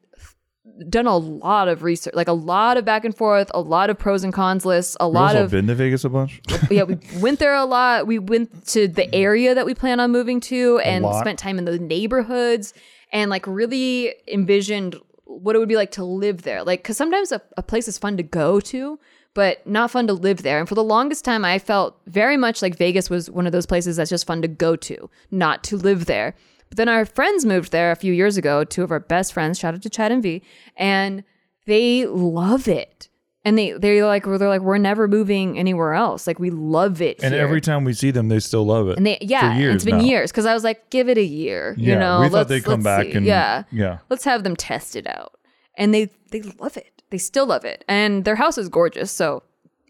[0.88, 3.98] done a lot of research, like a lot of back and forth, a lot of
[3.98, 6.40] pros and cons lists, a We've lot of been to Vegas a bunch.
[6.70, 6.84] yeah.
[6.84, 8.06] We went there a lot.
[8.06, 9.10] We went to the mm-hmm.
[9.12, 12.74] area that we plan on moving to, and spent time in the neighborhoods,
[13.12, 16.62] and like really envisioned what it would be like to live there.
[16.64, 18.98] Like, because sometimes a, a place is fun to go to.
[19.34, 20.58] But not fun to live there.
[20.58, 23.66] And for the longest time, I felt very much like Vegas was one of those
[23.66, 26.34] places that's just fun to go to, not to live there.
[26.68, 29.58] But then our friends moved there a few years ago, two of our best friends,
[29.58, 30.42] shout out to Chad and V,
[30.76, 31.24] and
[31.66, 33.08] they love it.
[33.44, 36.26] And they they're like they're like we're never moving anywhere else.
[36.26, 37.22] Like we love it.
[37.22, 37.42] and here.
[37.42, 38.98] every time we see them, they still love it.
[38.98, 40.04] and they yeah, for years it's been now.
[40.04, 41.74] years because I was like, give it a year.
[41.78, 43.12] Yeah, you know, we thought let's- they'd come back see.
[43.12, 43.98] and yeah, yeah.
[44.10, 45.38] let's have them test it out.
[45.76, 47.02] And they they love it.
[47.10, 49.42] They still love it, and their house is gorgeous, so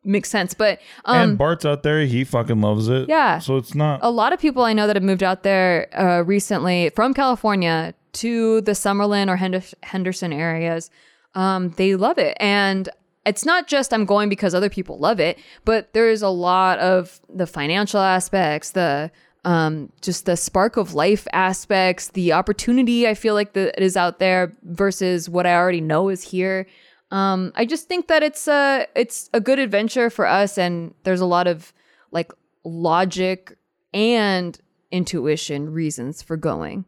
[0.08, 0.54] makes sense.
[0.54, 3.08] But um, and Bart's out there; he fucking loves it.
[3.08, 3.38] Yeah.
[3.38, 4.00] So it's not.
[4.02, 7.94] a lot of people I know that have moved out there uh, recently from California
[8.14, 9.36] to the Summerlin or
[9.82, 10.90] Henderson areas.
[11.34, 12.36] Um, they love it.
[12.40, 12.88] And
[13.26, 17.20] it's not just I'm going because other people love it, but there's a lot of
[17.32, 19.10] the financial aspects, the
[19.44, 24.18] um, just the spark of life aspects, the opportunity I feel like that is out
[24.18, 26.66] there versus what I already know is here.
[27.10, 31.20] Um, I just think that it's a it's a good adventure for us, and there's
[31.20, 31.72] a lot of
[32.10, 32.32] like
[32.64, 33.56] logic
[33.94, 34.58] and
[34.90, 36.84] intuition reasons for going.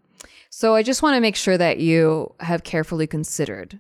[0.51, 3.79] So I just want to make sure that you have carefully considered.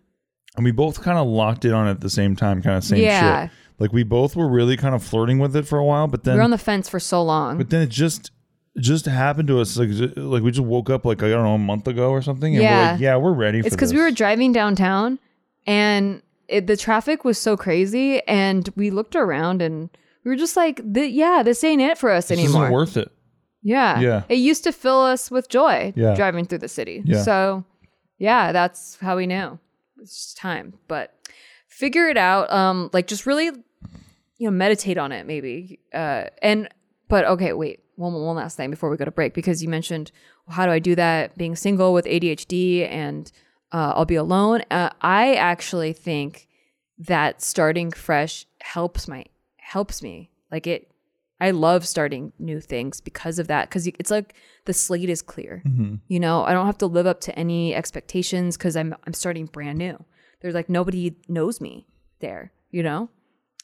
[0.56, 3.02] and we both kind of locked it on at the same time, kind of same
[3.02, 3.44] Yeah.
[3.46, 3.50] shit.
[3.78, 6.36] Like we both were really kind of flirting with it for a while, but then
[6.36, 7.56] we're on the fence for so long.
[7.58, 8.30] but then it just
[8.78, 11.58] just happened to us like like we just woke up like I don't know a
[11.58, 12.90] month ago or something, and we're Yeah.
[12.92, 13.58] like, yeah, we're ready.
[13.60, 15.18] it's because we were driving downtown
[15.66, 19.88] and it, the traffic was so crazy, and we looked around and
[20.24, 22.96] we were just like, "Th- "Yeah, this ain't it for us This anymore." isn't worth
[22.96, 23.10] it.
[23.62, 24.00] Yeah.
[24.00, 24.22] Yeah.
[24.28, 26.14] It used to fill us with joy Yeah.
[26.14, 27.02] driving through the city.
[27.04, 27.22] Yeah.
[27.22, 27.64] So,
[28.18, 29.58] yeah, that's how we knew.
[30.00, 30.74] It's just time.
[30.88, 31.12] But
[31.68, 32.50] figure it out.
[32.50, 33.46] Um, like just really,
[34.38, 35.78] you know, meditate on it maybe.
[35.92, 36.68] Uh, and,
[37.08, 37.80] but okay, wait.
[37.96, 40.10] One, one last thing before we go to break, because you mentioned,
[40.46, 43.30] well, how do I do that being single with ADHD and
[43.72, 44.62] Uh, I'll be alone.
[44.70, 46.48] Uh, I actually think
[46.98, 49.24] that starting fresh helps my
[49.58, 50.30] helps me.
[50.50, 50.90] Like it,
[51.40, 53.68] I love starting new things because of that.
[53.68, 54.34] Because it's like
[54.66, 55.62] the slate is clear.
[56.08, 59.46] You know, I don't have to live up to any expectations because I'm I'm starting
[59.46, 60.04] brand new.
[60.40, 61.86] There's like nobody knows me
[62.20, 62.52] there.
[62.70, 63.08] You know,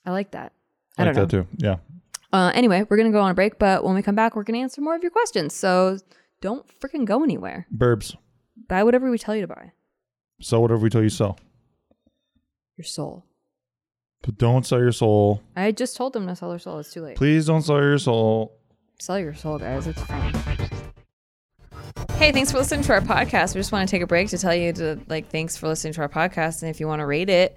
[0.04, 0.52] I like that.
[0.96, 1.42] I, I don't like know.
[1.42, 1.48] that too.
[1.58, 1.76] Yeah.
[2.32, 4.58] Uh, anyway, we're gonna go on a break, but when we come back, we're gonna
[4.58, 5.54] answer more of your questions.
[5.54, 5.98] So
[6.40, 7.66] don't freaking go anywhere.
[7.74, 8.16] Burbs.
[8.68, 9.72] Buy whatever we tell you to buy.
[10.40, 11.38] Sell whatever we tell you to sell.
[12.76, 13.24] Your soul.
[14.22, 15.42] But don't sell your soul.
[15.54, 16.78] I just told them to sell their soul.
[16.78, 17.16] It's too late.
[17.16, 18.58] Please don't sell your soul.
[18.98, 19.86] Sell your soul, guys.
[19.86, 20.34] It's fine.
[22.12, 23.54] Hey, thanks for listening to our podcast.
[23.54, 25.92] We just want to take a break to tell you to like thanks for listening
[25.94, 27.56] to our podcast, and if you want to rate it,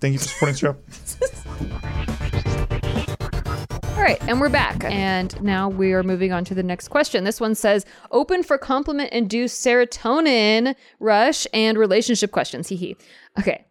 [0.00, 0.76] Thank you for supporting the show.
[3.96, 4.84] All right, and we're back.
[4.84, 7.24] And now we are moving on to the next question.
[7.24, 12.68] This one says open for compliment induced serotonin rush and relationship questions.
[12.68, 12.96] Hee hee.
[13.38, 13.65] Okay.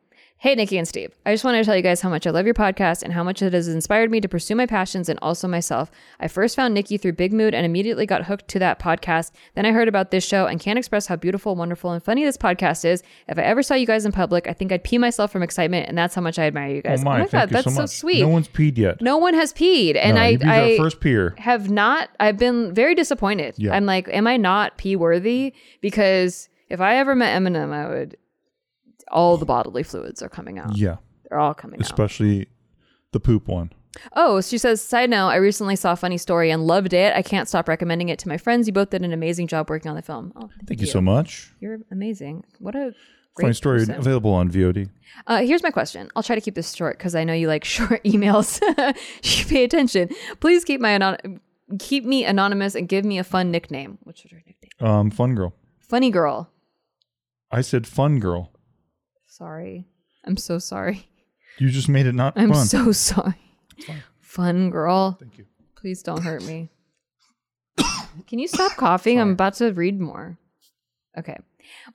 [0.46, 1.12] Hey, Nikki and Steve.
[1.26, 3.24] I just wanted to tell you guys how much I love your podcast and how
[3.24, 5.90] much it has inspired me to pursue my passions and also myself.
[6.20, 9.32] I first found Nikki through Big Mood and immediately got hooked to that podcast.
[9.56, 12.38] Then I heard about this show and can't express how beautiful, wonderful, and funny this
[12.38, 13.02] podcast is.
[13.28, 15.90] If I ever saw you guys in public, I think I'd pee myself from excitement,
[15.90, 17.02] and that's how much I admire you guys.
[17.02, 18.22] Oh my, oh god, thank you that's so so, sweet.
[18.22, 19.02] No one's peed yet.
[19.02, 21.34] No one has peed, and No, I, I first peer.
[21.40, 22.10] have not.
[22.20, 23.56] I've been very disappointed.
[23.58, 23.74] Yeah.
[23.74, 25.56] I'm like, am I not pee worthy?
[25.82, 28.18] Because if I ever met Eminem, I would.
[29.16, 30.78] All the bodily fluids are coming out.
[30.78, 30.98] Yeah,
[31.30, 31.86] They're all coming out.
[31.86, 32.48] especially
[33.14, 33.72] the poop one.
[34.14, 37.16] Oh, she says, side note, I recently saw a funny story and loved it.
[37.16, 38.68] I can't stop recommending it to my friends.
[38.68, 40.34] You both did an amazing job working on the film.
[40.36, 41.54] Oh, thank, Thank you so much.
[41.62, 42.44] You're amazing.
[42.60, 42.94] What a
[43.36, 43.96] great Funny story person.
[43.96, 44.90] available on VOD.
[45.28, 46.10] Uh, here's my question.
[46.14, 48.60] I'll try to keep this short because I know you like short emails.
[49.40, 50.10] you pay attention.
[50.42, 51.40] Please keep my anon-
[51.80, 53.98] keep me anonymous and give me a fun nickname.
[54.04, 54.90] What's your nickname?
[54.90, 55.54] Um, fun girl.
[55.80, 56.50] Funny girl.
[57.50, 58.52] I said fun girl.
[59.38, 59.86] Sorry.
[60.24, 61.10] I'm so sorry.
[61.58, 62.44] You just made it not fun.
[62.46, 62.66] I'm fun.
[62.66, 63.36] so sorry.
[64.22, 65.18] Fun girl.
[65.20, 65.46] Thank you.
[65.76, 66.70] Please don't hurt me.
[68.28, 69.20] Can you stop coughing?
[69.20, 70.38] I'm about to read more.
[71.18, 71.36] Okay.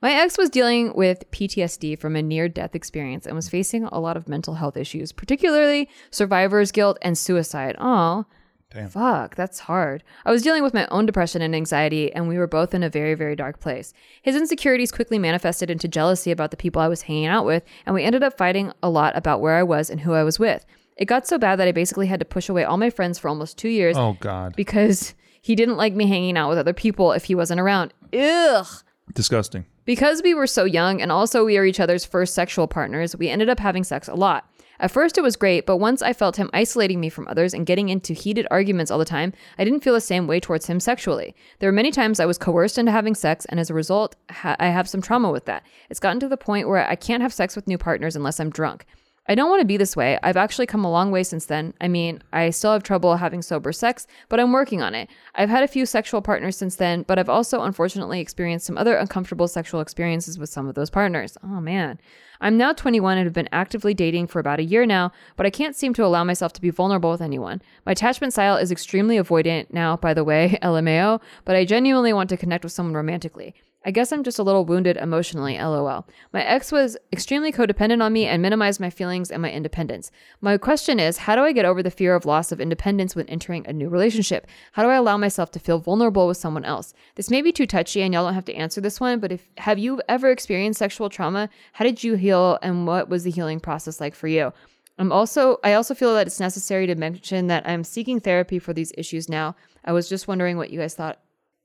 [0.03, 4.01] My ex was dealing with PTSD from a near death experience and was facing a
[4.01, 7.75] lot of mental health issues, particularly survivor's guilt and suicide.
[7.79, 8.27] Oh,
[8.73, 8.89] Damn.
[8.89, 10.03] fuck, that's hard.
[10.25, 12.89] I was dealing with my own depression and anxiety, and we were both in a
[12.89, 13.93] very, very dark place.
[14.23, 17.95] His insecurities quickly manifested into jealousy about the people I was hanging out with, and
[17.95, 20.65] we ended up fighting a lot about where I was and who I was with.
[20.97, 23.29] It got so bad that I basically had to push away all my friends for
[23.29, 24.55] almost two years Oh God.
[24.55, 27.95] because he didn't like me hanging out with other people if he wasn't around.
[28.13, 28.67] Ugh.
[29.15, 29.65] Disgusting.
[29.87, 33.29] Because we were so young and also we are each other's first sexual partners, we
[33.31, 34.49] ended up having sex a lot.
[34.81, 37.67] At first, it was great, but once I felt him isolating me from others and
[37.67, 40.81] getting into heated arguments all the time, I didn't feel the same way towards him
[40.81, 41.37] sexually.
[41.59, 44.57] There were many times I was coerced into having sex, and as a result, ha-
[44.59, 45.65] I have some trauma with that.
[45.91, 48.49] It's gotten to the point where I can't have sex with new partners unless I'm
[48.49, 48.87] drunk.
[49.29, 50.19] I don't want to be this way.
[50.23, 51.75] I've actually come a long way since then.
[51.81, 55.09] I mean, I still have trouble having sober sex, but I'm working on it.
[55.35, 58.97] I've had a few sexual partners since then, but I've also unfortunately experienced some other
[58.97, 61.37] uncomfortable sexual experiences with some of those partners.
[61.45, 62.01] Oh man.
[62.41, 65.51] I'm now 21 and have been actively dating for about a year now, but I
[65.51, 67.61] can't seem to allow myself to be vulnerable with anyone.
[67.85, 72.31] My attachment style is extremely avoidant now, by the way, LMAO, but I genuinely want
[72.31, 73.55] to connect with someone romantically.
[73.83, 76.07] I guess I'm just a little wounded emotionally, lol.
[76.35, 80.11] My ex was extremely codependent on me and minimized my feelings and my independence.
[80.43, 83.27] My question is how do I get over the fear of loss of independence when
[83.29, 84.47] entering a new relationship?
[84.73, 86.93] How do I allow myself to feel vulnerable with someone else?
[87.15, 89.49] This may be too touchy and y'all don't have to answer this one, but if
[89.57, 91.49] have you ever experienced sexual trauma?
[91.73, 94.53] How did you heal and what was the healing process like for you?
[94.99, 98.75] I'm also I also feel that it's necessary to mention that I'm seeking therapy for
[98.75, 99.57] these issues now.
[99.87, 101.19] I was just wondering what you guys thought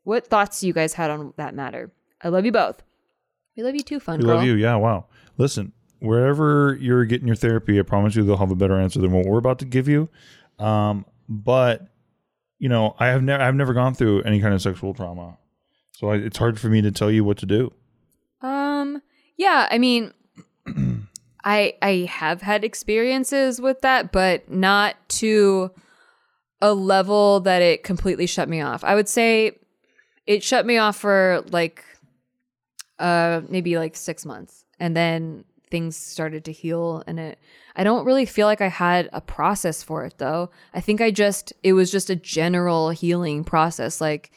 [0.05, 1.91] what thoughts you guys had on that matter.
[2.21, 2.81] I love you both.
[3.57, 4.35] We love you too, fun We girl.
[4.37, 4.53] love you.
[4.55, 4.75] Yeah.
[4.75, 5.05] Wow.
[5.37, 9.11] Listen, wherever you're getting your therapy, I promise you they'll have a better answer than
[9.11, 10.09] what we're about to give you.
[10.59, 11.87] Um, but
[12.59, 15.37] you know, I have never, I've never gone through any kind of sexual trauma,
[15.91, 17.73] so I, it's hard for me to tell you what to do.
[18.41, 19.01] Um,
[19.37, 20.13] yeah, I mean,
[21.43, 25.71] I I have had experiences with that, but not to
[26.61, 28.83] a level that it completely shut me off.
[28.85, 29.57] I would say
[30.25, 31.83] it shut me off for like
[32.99, 34.65] uh maybe like 6 months.
[34.79, 37.39] and then things started to heal and it
[37.75, 40.51] I don't really feel like I had a process for it though.
[40.73, 44.31] I think I just it was just a general healing process like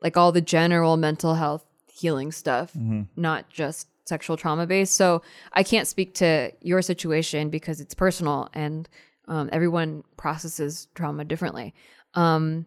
[0.00, 2.70] like all the general mental health healing stuff,
[3.16, 4.94] not just sexual trauma based.
[4.94, 5.20] So
[5.52, 8.88] I can't speak to your situation because it's personal and
[9.26, 11.74] um, everyone processes trauma differently.
[12.14, 12.64] Um,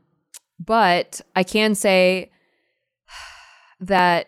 [0.59, 2.29] but I can say
[3.79, 4.27] that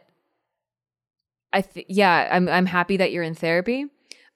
[1.54, 3.86] I th- yeah, I'm I'm happy that you're in therapy.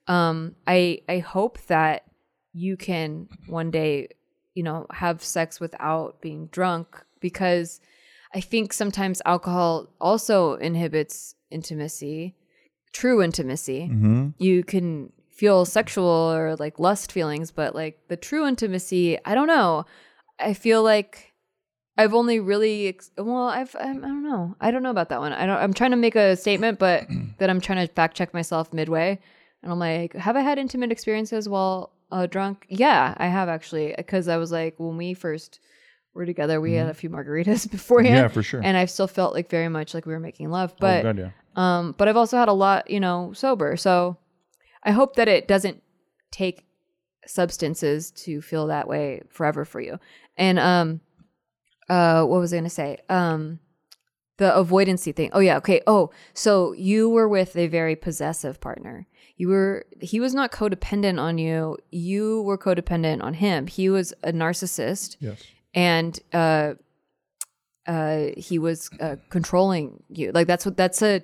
[0.06, 2.04] Um, I I hope that
[2.52, 4.08] you can one day,
[4.54, 7.80] you know, have sex without being drunk because
[8.34, 12.36] I think sometimes alcohol also inhibits intimacy,
[12.92, 13.88] true intimacy.
[13.90, 14.28] Mm-hmm.
[14.38, 19.46] You can feel sexual or like lust feelings, but like the true intimacy, I don't
[19.46, 19.84] know.
[20.40, 21.32] I feel like
[21.98, 24.54] I've only really ex- well, I've I'm, I don't know.
[24.60, 25.32] I don't know about that one.
[25.32, 25.58] I don't.
[25.58, 27.06] I'm trying to make a statement, but
[27.38, 29.18] that I'm trying to fact check myself midway,
[29.62, 32.66] and I'm like, have I had intimate experiences while uh, drunk?
[32.68, 35.58] Yeah, I have actually, because I was like, when we first
[36.14, 38.14] were together, we had a few margaritas beforehand.
[38.14, 38.60] Yeah, for sure.
[38.62, 41.18] And I still felt like very much like we were making love, oh, but God,
[41.18, 41.30] yeah.
[41.56, 43.76] um, but I've also had a lot, you know, sober.
[43.76, 44.16] So
[44.84, 45.82] I hope that it doesn't
[46.30, 46.64] take
[47.26, 49.98] substances to feel that way forever for you.
[50.36, 51.00] And um,
[51.88, 52.98] uh, what was I gonna say?
[53.08, 53.60] Um,
[54.36, 55.30] the avoidancy thing.
[55.32, 55.80] Oh yeah, okay.
[55.86, 59.06] Oh, so you were with a very possessive partner.
[59.36, 61.76] You were he was not codependent on you.
[61.90, 63.66] You were codependent on him.
[63.66, 65.42] He was a narcissist Yes.
[65.74, 66.74] and uh
[67.86, 70.30] uh he was uh, controlling you.
[70.32, 71.22] Like that's what that's a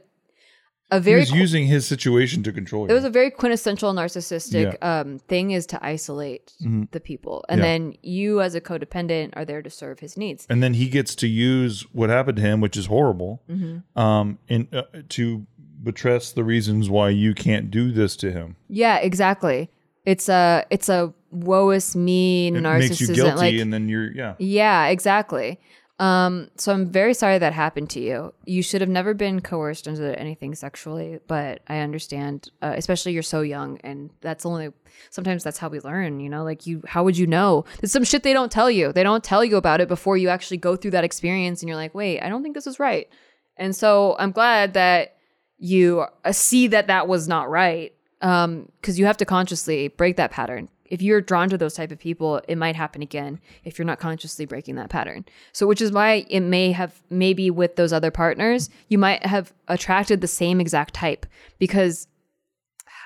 [0.91, 2.91] a He very was using his situation to control you.
[2.91, 6.53] it was a very quintessential narcissistic um, thing is to isolate
[6.93, 7.65] the people and Yeah.
[7.67, 11.15] then you as a codependent are there to serve his needs and then he gets
[11.17, 13.99] to use what happened to him, which is horrible, Mm-hmm.
[13.99, 15.47] um, in uh, to
[15.83, 18.57] buttress the reasons why you can't do this to him.
[18.69, 19.71] yeah exactly
[20.07, 23.89] it's a it's a woe is me It narcissism makes you guilty, like and then
[23.89, 24.35] you're yeah.
[24.39, 25.59] yeah exactly
[26.01, 28.35] um so i'm very sorry that happened to you.
[28.45, 33.23] You should have never been coerced into anything sexually but i understand uh, especially you're
[33.23, 34.71] so young and that's only
[35.11, 36.43] sometimes that's how we learn you know?
[36.43, 37.65] Like you how would you know?
[37.81, 38.93] There's some shit they don't tell you.
[38.93, 41.77] They don't tell you about it before you actually go through that experience and you're
[41.77, 43.09] like wait i don't think this is right.
[43.57, 45.17] And so i'm glad that
[45.59, 50.17] you uh, see that that was not right um because you have to consciously break
[50.17, 53.79] that pattern if you're drawn to those type of people it might happen again if
[53.79, 55.25] you're not consciously breaking that pattern.
[55.53, 59.53] So which is why it may have maybe with those other partners you might have
[59.69, 61.27] attracted the same exact type
[61.59, 62.07] because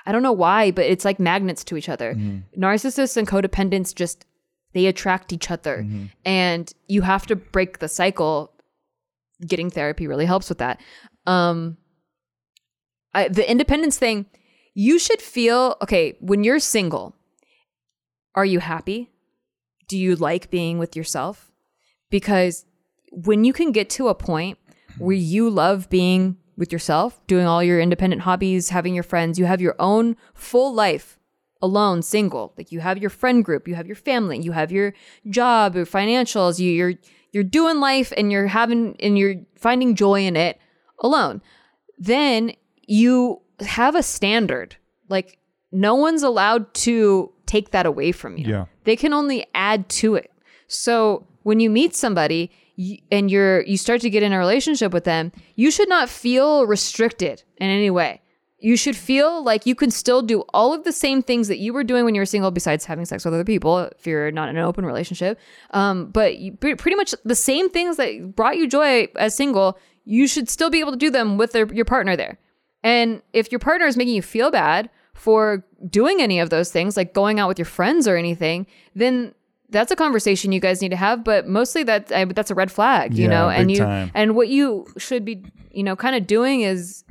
[0.05, 2.13] i don't know why but it's like magnets to each other.
[2.57, 4.25] Narcissists and codependents just
[4.73, 5.77] they attract each other.
[6.25, 8.53] And you have to break the cycle.
[9.51, 10.79] Getting therapy really helps with that.
[11.25, 11.77] Um
[13.15, 14.27] I, the independence thing
[14.75, 17.15] you should feel okay when you're single
[18.35, 19.09] are you happy
[19.87, 21.51] do you like being with yourself
[22.09, 22.65] because
[23.11, 24.57] when you can get to a point
[24.97, 29.45] where you love being with yourself doing all your independent hobbies having your friends you
[29.45, 31.17] have your own full life
[31.61, 34.93] alone single like you have your friend group you have your family you have your
[35.29, 36.93] job your financials you, you're
[37.31, 40.57] you're doing life and you're having and you're finding joy in it
[41.01, 41.41] alone
[41.97, 42.53] then
[42.87, 44.77] you have a standard.
[45.09, 45.37] Like
[45.71, 48.45] no one's allowed to take that away from you.
[48.45, 48.65] Yeah.
[48.83, 50.31] They can only add to it.
[50.67, 52.51] So when you meet somebody
[53.11, 56.65] and you're you start to get in a relationship with them, you should not feel
[56.65, 58.21] restricted in any way.
[58.61, 61.71] You should feel like you can still do all of the same things that you
[61.71, 64.49] were doing when you were single, besides having sex with other people, if you're not
[64.49, 65.39] in an open relationship.
[65.71, 70.27] Um, but you, pretty much the same things that brought you joy as single, you
[70.27, 72.37] should still be able to do them with their, your partner there.
[72.83, 74.89] And if your partner is making you feel bad
[75.19, 78.65] for doing any of those things, like going out with your friends or anything,
[78.95, 79.33] then
[79.69, 81.23] that's a conversation you guys need to have.
[81.23, 83.49] But mostly that I, that's a red flag, you Yeah, know.
[83.49, 84.11] and you time.
[84.15, 87.03] and what you should be, you know, kind of doing is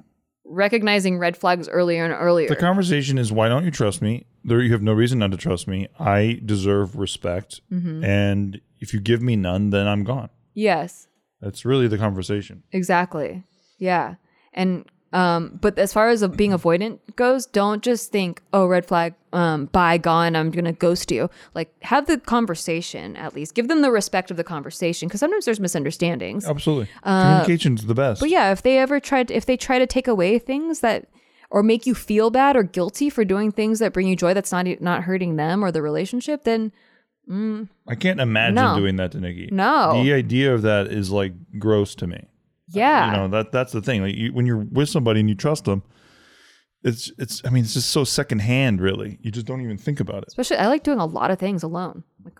[0.45, 2.49] recognizing red flags earlier and earlier.
[2.49, 4.27] The conversation is why don't you trust me?
[4.45, 5.89] There, you have no reason not to trust me.
[6.01, 8.03] I deserve respect, Mm-hmm.
[8.05, 10.31] and if you give me none, then I'm gone.
[10.55, 11.07] yes,
[11.41, 12.63] That's really the conversation.
[12.73, 13.43] exactly.
[13.79, 14.15] Yeah,
[14.55, 19.15] and um, but as far as being avoidant goes, don't just think, oh, red flag,
[19.33, 20.37] um, bye, gone.
[20.37, 21.31] I'm gonna ghost you.
[21.55, 23.55] Like, have the conversation at least.
[23.55, 26.47] Give them the respect of the conversation because sometimes there's misunderstandings.
[26.47, 28.21] Absolutely, communication's the best.
[28.21, 31.09] Uh, But yeah, if they ever tried, if they try to take away things that,
[31.51, 34.53] or make you feel bad or guilty for doing things that bring you joy, that's
[34.53, 36.73] not not hurting them or the relationship, then
[37.87, 38.77] I can't imagine No.
[38.79, 39.49] doing that to Nikki.
[39.53, 40.03] No.
[40.03, 42.25] the idea of that is like gross to me.
[42.71, 44.03] Yeah, You know that that's the thing.
[44.03, 45.83] Like you, when you're with somebody and you trust them,
[46.85, 47.43] it's it's.
[47.45, 48.81] I mean, it's just so secondhand.
[48.81, 50.29] Really, you just don't even think about it.
[50.29, 52.35] Especially, I like doing a lot of things alone, like,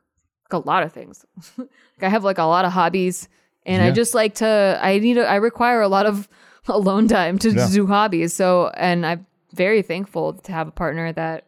[0.51, 1.25] like a lot of things.
[1.59, 1.69] like
[2.03, 3.29] I have like a lot of hobbies,
[3.67, 4.79] and I just like to.
[4.81, 5.19] I need.
[5.19, 6.29] A, I require a lot of
[6.69, 7.69] alone time to Yeah.
[7.71, 8.33] do hobbies.
[8.33, 11.47] So, and I'm very thankful to have a partner that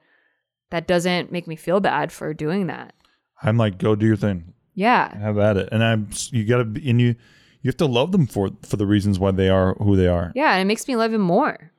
[0.70, 2.94] that doesn't make me feel bad for doing that.
[3.42, 6.08] I'm like, go do your thing, Yeah, have at it, and I'm.
[6.30, 7.14] You gotta and you
[7.62, 10.32] you have to love them for for the reasons why they are who they are.
[10.34, 11.72] yeah, and it makes me love him more.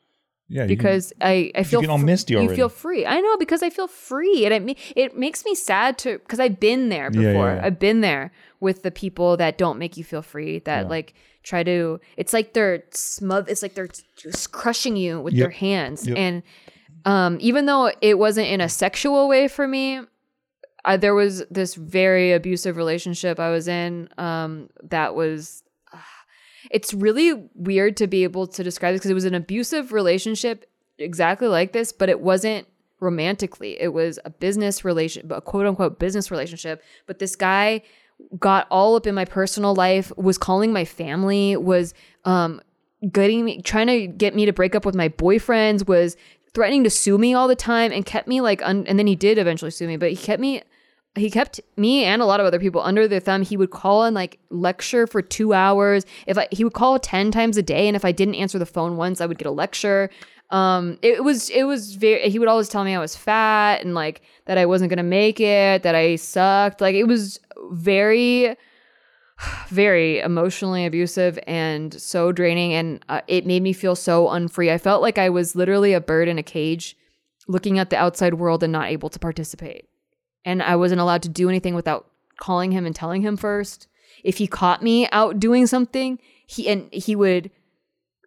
[0.47, 3.05] Yeah, you can- because I, I feel getting all misty You feel free.
[3.05, 6.59] I know because I feel free, and it it makes me sad to because I've
[6.59, 7.23] been there before.
[7.47, 7.61] yeah, yeah.
[7.65, 10.59] I've been there with the people that don't make you feel free.
[10.59, 10.89] That Yeah.
[10.89, 11.13] like
[11.43, 11.99] try to.
[12.17, 13.47] It's like they're smooth.
[13.49, 16.05] It's like they're just crushing you with their hands.
[16.05, 16.17] Yep.
[16.17, 16.43] And
[17.05, 20.01] um, even though it wasn't in a sexual way for me,
[20.83, 24.09] I, there was this very abusive relationship I was in.
[24.17, 25.63] Um, that was
[26.71, 30.65] it's really weird to be able to describe this because it was an abusive relationship
[30.97, 32.67] exactly like this, but it wasn't
[32.99, 33.79] romantically.
[33.81, 36.81] It was a business relation, a quote unquote business relationship.
[37.07, 37.81] But this guy
[38.39, 41.93] got all up in my personal life, was calling my family, was
[42.25, 42.61] um
[43.11, 46.15] getting me trying to get me to break up with my boyfriends, was
[46.53, 49.15] threatening to sue me all the time and kept me like un- and then he
[49.15, 50.61] did eventually sue me, but he kept me
[51.15, 53.41] he kept me and a lot of other people under their thumb.
[53.41, 56.05] He would call and like lecture for two hours.
[56.25, 58.65] If I he would call ten times a day, and if I didn't answer the
[58.65, 60.09] phone once, I would get a lecture.
[60.51, 62.29] Um, it was it was very.
[62.29, 65.39] He would always tell me I was fat and like that I wasn't gonna make
[65.39, 66.79] it, that I sucked.
[66.79, 67.39] Like it was
[67.71, 68.55] very,
[69.67, 74.71] very emotionally abusive and so draining, and uh, it made me feel so unfree.
[74.71, 76.95] I felt like I was literally a bird in a cage,
[77.49, 79.87] looking at the outside world and not able to participate
[80.45, 83.87] and I wasn't allowed to do anything without calling him and telling him first.
[84.23, 87.51] If he caught me out doing something, he and he would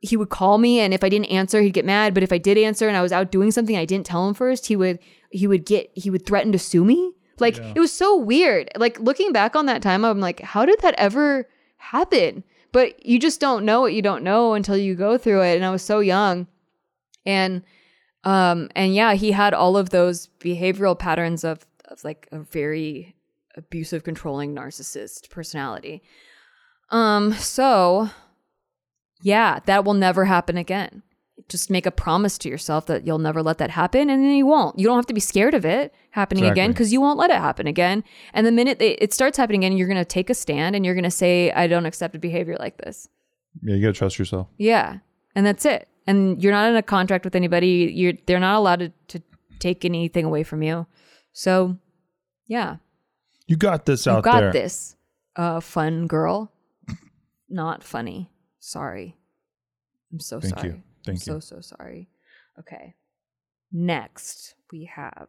[0.00, 2.38] he would call me and if I didn't answer, he'd get mad, but if I
[2.38, 4.98] did answer and I was out doing something I didn't tell him first, he would
[5.30, 7.12] he would get he would threaten to sue me.
[7.40, 8.70] Like it was so weird.
[8.76, 12.44] Like looking back on that time, I'm like, how did that ever happen?
[12.70, 15.56] But you just don't know what you don't know until you go through it.
[15.56, 16.46] And I was so young.
[17.26, 17.62] And
[18.24, 23.14] um and yeah, he had all of those behavioral patterns of of like a very
[23.56, 26.02] abusive, controlling narcissist personality.
[26.90, 28.10] Um, so
[29.22, 31.02] yeah, that will never happen again.
[31.48, 34.46] Just make a promise to yourself that you'll never let that happen, and then you
[34.46, 34.78] won't.
[34.78, 37.36] You don't have to be scared of it happening again because you won't let it
[37.36, 38.04] happen again.
[38.32, 40.86] And the minute it, it starts happening again, you're going to take a stand and
[40.86, 43.08] you're going to say, "I don't accept a behavior like this."
[43.62, 44.48] yeah, you gotta trust yourself.
[44.58, 44.98] Yeah,
[45.34, 45.88] and that's it.
[46.06, 47.90] And you're not in a contract with anybody.
[47.94, 49.22] You're they're not allowed to, to
[49.58, 50.86] take anything away from you.
[51.36, 51.76] So,
[52.46, 52.76] yeah,
[53.48, 54.52] You got this out you got there.
[54.52, 54.96] this,
[55.36, 56.52] uh, fun girl.
[57.50, 58.30] Not funny.
[58.60, 59.16] Sorry.
[60.12, 60.68] I'm so Thank sorry.
[60.68, 60.82] you.
[61.04, 61.40] Thank I'm you.
[61.40, 62.08] So so sorry.
[62.60, 62.94] Okay.
[63.72, 65.28] Next we have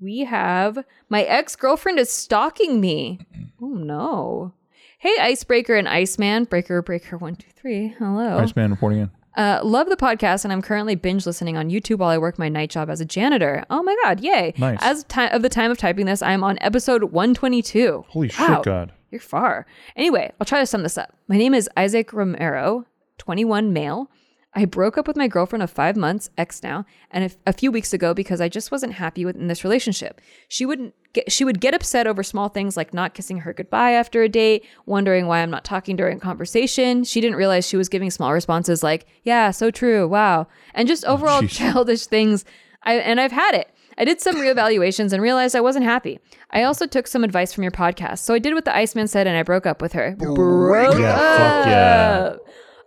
[0.00, 0.78] we have
[1.10, 3.20] my ex girlfriend is stalking me.
[3.62, 4.54] Oh no.
[4.98, 7.88] Hey, Icebreaker and Iceman, Breaker, Breaker, one, two, three.
[7.98, 8.38] Hello.
[8.38, 9.10] Iceman reporting in.
[9.36, 12.48] Uh, love the podcast, and I'm currently binge listening on YouTube while I work my
[12.48, 13.64] night job as a janitor.
[13.70, 14.52] Oh my god, yay!
[14.58, 14.78] Nice.
[14.82, 18.06] As ti- of the time of typing this, I am on episode 122.
[18.08, 18.46] Holy Wow.
[18.56, 18.92] shit, God.
[19.10, 19.66] You're far.
[19.96, 21.16] Anyway, I'll try to sum this up.
[21.28, 22.86] My name is Isaac Romero,
[23.18, 24.10] 21 male.
[24.54, 27.70] I broke up with my girlfriend of five months, ex now, and a, a few
[27.70, 30.20] weeks ago because I just wasn't happy with in this relationship.
[30.48, 33.92] She wouldn't get, she would get upset over small things like not kissing her goodbye
[33.92, 37.04] after a date, wondering why I'm not talking during conversation.
[37.04, 41.04] She didn't realize she was giving small responses like, "Yeah, so true, wow," and just
[41.04, 41.50] overall jeez.
[41.50, 42.44] childish things.
[42.82, 43.70] I and I've had it.
[43.98, 46.20] I did some reevaluations and realized I wasn't happy.
[46.50, 48.20] I also took some advice from your podcast.
[48.20, 50.16] So I did what the Iceman said and I broke up with her.
[50.16, 52.36] Broke Yeah, fuck yeah.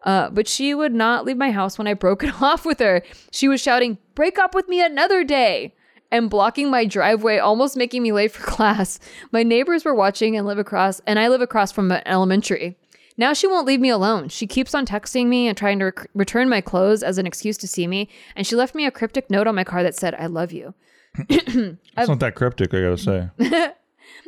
[0.03, 3.03] Uh, but she would not leave my house when I broke it off with her.
[3.31, 5.75] She was shouting, Break up with me another day!
[6.13, 8.99] And blocking my driveway, almost making me late for class.
[9.31, 12.77] My neighbors were watching and live across, and I live across from an elementary.
[13.17, 14.29] Now she won't leave me alone.
[14.29, 17.57] She keeps on texting me and trying to rec- return my clothes as an excuse
[17.57, 18.09] to see me.
[18.35, 20.73] And she left me a cryptic note on my car that said, I love you.
[21.29, 23.73] It's not that cryptic, I gotta say.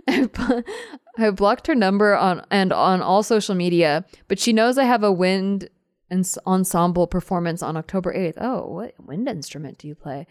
[1.17, 5.03] I've blocked her number on and on all social media, but she knows I have
[5.03, 5.69] a wind
[6.11, 8.37] ens- ensemble performance on October 8th.
[8.37, 10.27] Oh, what wind instrument do you play?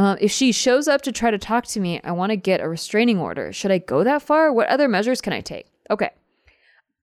[0.00, 2.60] Uh, if she shows up to try to talk to me, I want to get
[2.60, 3.52] a restraining order.
[3.52, 4.50] Should I go that far?
[4.52, 5.66] What other measures can I take?
[5.90, 6.10] Okay.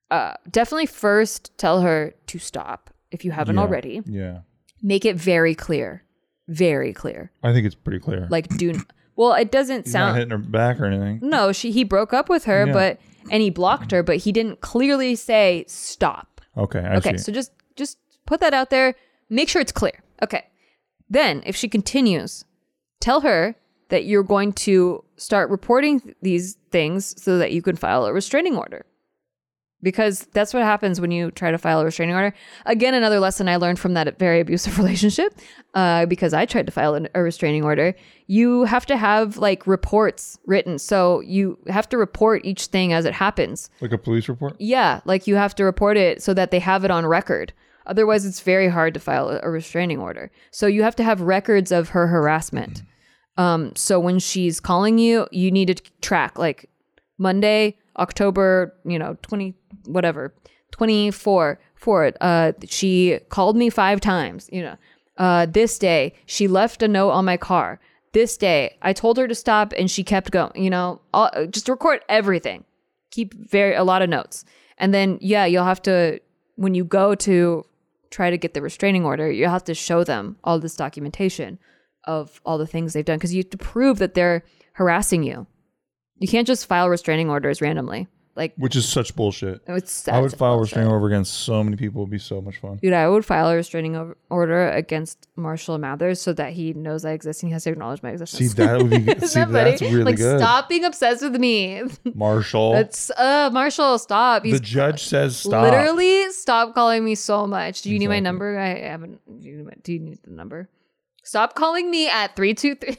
[0.10, 3.62] Uh, definitely first tell her to stop if you haven't Yeah.
[3.62, 4.02] already.
[4.06, 4.40] Yeah.
[4.82, 6.04] Make it very clear.
[6.48, 7.32] Very clear.
[7.44, 8.28] I think it's pretty clear.
[8.32, 8.70] Like, do.
[8.72, 8.82] n-
[9.16, 10.18] Well, it doesn't He's not sound.
[10.18, 11.20] hitting her back or anything.
[11.22, 12.74] No, she he broke up with her, Yeah.
[12.74, 16.40] but and he blocked her, but he didn't clearly say stop.
[16.56, 17.24] Okay, I Okay, see.
[17.24, 18.96] so just just put that out there.
[19.30, 20.04] Make sure it's clear.
[20.24, 20.46] Okay.
[21.10, 22.46] Then, if she continues,
[23.00, 23.56] tell her
[23.90, 28.58] that you're going to start reporting these things so that you can file a restraining
[28.58, 28.86] order.
[29.84, 32.34] Because that's what happens when you try to file a restraining order.
[32.66, 35.38] Again, another lesson I learned from that very abusive relationship,
[35.76, 37.94] uh, because I tried to file an, a restraining order.
[38.26, 40.80] You have to have like reports written.
[40.80, 43.70] So you have to report each thing as it happens.
[43.80, 44.56] Like a police report?
[44.58, 47.54] Yeah, like you have to report it so that they have it on record.
[47.88, 50.30] Otherwise, it's very hard to file a- restraining order.
[50.52, 52.84] So you have to have records of her harassment.
[53.38, 56.70] Um, so when she's calling you, you need to track like
[57.18, 60.34] Monday, October, you know, 20, whatever,
[60.72, 62.18] 24 for it.
[62.22, 64.76] Uh, she called me five times, you know.
[65.18, 67.80] Uh, this day, she left a note on my car.
[68.14, 71.70] This day, I told her to stop and she kept going, you know, all, just
[71.70, 72.66] record everything.
[73.12, 74.46] Keep very, a lot of notes.
[74.78, 76.20] And then, yeah, you'll have to,
[76.56, 77.66] when you go to
[78.10, 81.60] try to get the restraining order, you have to show them all this documentation
[82.04, 84.44] of all the things they've done because you have to prove that they're
[84.74, 85.48] harassing you.
[86.18, 88.08] You can't just file restraining orders randomly.
[88.38, 89.62] Like Which is such bullshit.
[89.68, 90.76] it's I would file a bullshit.
[90.78, 92.04] restraining order against so many people.
[92.04, 92.78] It'd be so much fun.
[92.82, 97.04] Dude, I would file a restraining o- order against Marshall Mathers so that he knows
[97.04, 98.52] I exist and he has to acknowledge my existence.
[98.52, 99.92] See, that would be Isn't see, that that's funny?
[99.92, 100.40] really like, good.
[100.40, 101.82] stop being obsessed with me.
[102.14, 102.74] Marshall.
[102.74, 103.98] That's uh, Marshall.
[103.98, 104.44] Stop.
[104.44, 105.64] the He's judge says stop.
[105.64, 107.82] literally stop calling me so much.
[107.82, 108.22] Do you need my Exactly.
[108.24, 108.60] number?
[108.60, 109.20] I haven't.
[109.42, 110.70] Do you, do you need the number?
[111.24, 112.98] Stop calling me at three two three.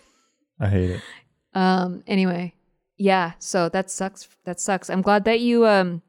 [0.58, 1.00] I hate it.
[1.54, 2.02] Um.
[2.06, 2.54] Anyway,
[2.98, 3.32] yeah.
[3.38, 4.28] So that sucks.
[4.44, 4.90] That sucks.
[4.90, 6.02] I'm glad that you um.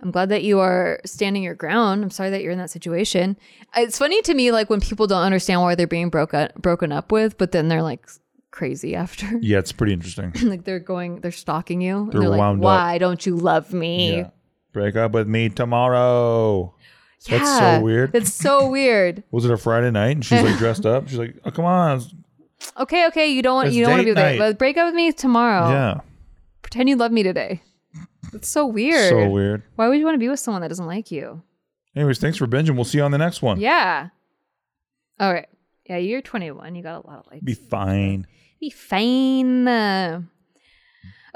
[0.00, 2.02] I'm glad that you are standing your ground.
[2.02, 3.38] I'm sorry that you're in that situation.
[3.74, 7.10] It's funny to me, like when people don't understand why they're being broken broken up
[7.10, 8.06] with, but then they're like
[8.50, 9.26] crazy after.
[9.40, 10.32] Yeah, it's pretty interesting.
[10.42, 12.08] like they're going, they're stalking you.
[12.10, 12.64] They're they're like, wound up.
[12.64, 14.16] why don't you love me?
[14.18, 14.30] yeah.
[14.72, 16.74] Break up with me tomorrow.
[17.28, 18.12] That's so weird.
[18.12, 19.22] That's so weird.
[19.30, 21.08] Was it a Friday night and she's like dressed up?
[21.08, 22.02] She's like, oh, come on.
[22.78, 24.50] Okay, okay, you don't want It's you don't want to date be with me, night.
[24.52, 25.68] but break up with me tomorrow.
[25.70, 26.00] Yeah.
[26.62, 27.62] Pretend you love me today.
[28.32, 29.10] That's so weird.
[29.10, 29.62] So weird.
[29.76, 31.42] Why would you want to be with someone that doesn't like you?
[31.94, 32.74] Anyways, thanks for binging.
[32.74, 33.60] We'll see you on the next one.
[33.60, 34.08] Yeah.
[35.20, 35.48] All right.
[35.88, 36.74] Yeah, you're 21.
[36.74, 37.44] You got a lot of likes.
[37.44, 38.26] Be fine.
[38.60, 39.68] Be fine.
[39.68, 40.22] Uh,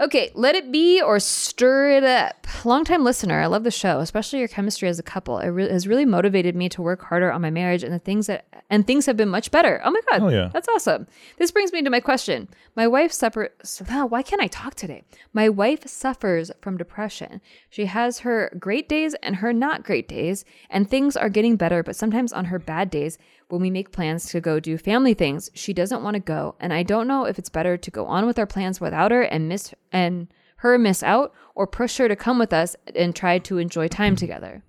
[0.01, 2.47] Okay, let it be or stir it up.
[2.65, 5.39] Longtime listener, I love the show, especially your chemistry as a couple.
[5.39, 8.29] It re- has really motivated me to work harder on my marriage, and the things
[8.29, 9.81] that and things have been much better.
[9.85, 10.51] Oh my god, yeah.
[10.53, 11.09] that's awesome.
[11.39, 12.49] This brings me to my question.
[12.77, 13.83] My wife suffers.
[13.89, 15.03] Why can't I talk today?
[15.33, 17.41] My wife suffers from depression.
[17.69, 21.83] She has her great days and her not great days, and things are getting better.
[21.83, 23.19] But sometimes on her bad days,
[23.49, 26.73] when we make plans to go do family things, she doesn't want to go, and
[26.73, 29.49] I don't know if it's better to go on with our plans without her and
[29.49, 30.29] miss and
[30.59, 34.17] her miss out, or push her to come with us and try to enjoy time
[34.17, 34.65] together.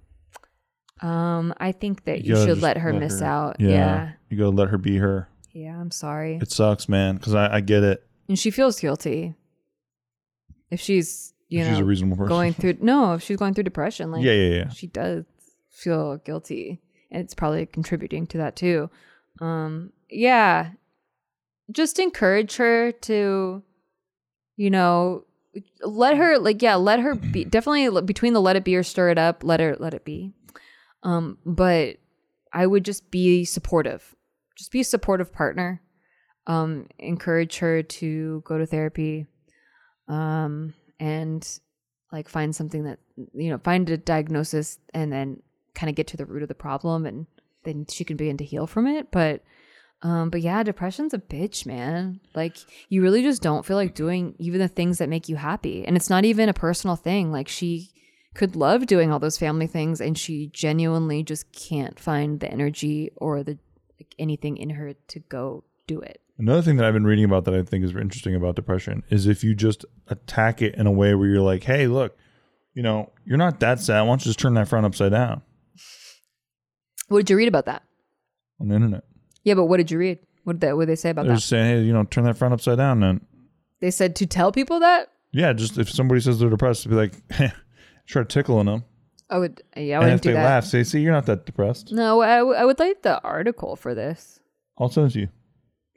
[1.01, 3.55] Um, I think that you, gotta should let her miss out.
[3.59, 3.69] Yeah.
[3.69, 4.11] yeah.
[4.29, 5.29] You gotta let her be her.
[5.51, 6.37] Yeah, I'm sorry.
[6.41, 8.05] It sucks, man, because I, I get it.
[8.27, 9.35] And she feels guilty.
[10.69, 12.29] If she's, you She's know, a reasonable person.
[12.29, 14.69] going through no, if she's going through depression, like yeah, yeah, yeah.
[14.69, 15.25] she does
[15.71, 16.79] feel guilty.
[17.11, 18.89] It's probably contributing to that too.
[19.41, 20.71] Um, yeah.
[21.71, 23.63] Just encourage her to,
[24.57, 25.25] you know,
[25.81, 29.09] let her like yeah, let her be definitely between the let it be or stir
[29.09, 30.33] it up, let her let it be.
[31.03, 31.97] Um, but
[32.51, 34.15] I would just be supportive.
[34.57, 35.81] Just be a supportive partner.
[36.47, 39.27] Um, encourage her to go to therapy.
[40.07, 41.47] Um, and
[42.11, 42.99] like find something that
[43.33, 45.41] you know, find a diagnosis and then
[45.75, 47.27] kind of get to the root of the problem and
[47.63, 49.11] then she can begin to heal from it.
[49.11, 49.43] But
[50.01, 52.21] um, but yeah, depression's a bitch, man.
[52.33, 52.57] Like
[52.87, 55.85] you really just don't feel like doing even the things that make you happy.
[55.85, 57.31] And it's not even a personal thing.
[57.31, 57.89] Like she
[58.33, 63.11] could love doing all those family things and she genuinely just can't find the energy
[63.17, 63.57] or the
[63.99, 66.21] like anything in her to go do it.
[66.37, 69.27] Another thing that I've been reading about that I think is interesting about depression is
[69.27, 72.17] if you just attack it in a way where you're like, hey, look,
[72.73, 74.03] you know, you're not that sad.
[74.03, 75.41] Why don't you just turn that front upside down
[77.09, 77.83] What did you read about that?
[78.61, 79.03] on the internet?
[79.43, 80.19] Yeah, but what did you read?
[80.43, 81.27] What did they, what did they say about that?
[81.27, 81.39] They're that?
[81.39, 83.03] just saying, hey, you know, turn that front upside down.
[83.03, 83.25] And
[83.79, 85.09] They said to tell people that?
[85.31, 87.13] yeah, just if somebody says they're depressed, be like,
[88.07, 88.83] try tickling them.
[89.29, 90.43] I would, yeah, I and wouldn't if do they that.
[90.43, 91.91] laugh, say, see, you're not that depressed.
[91.91, 94.39] No, I, w- I would like the article for this.
[94.79, 95.29] I'll send it to you.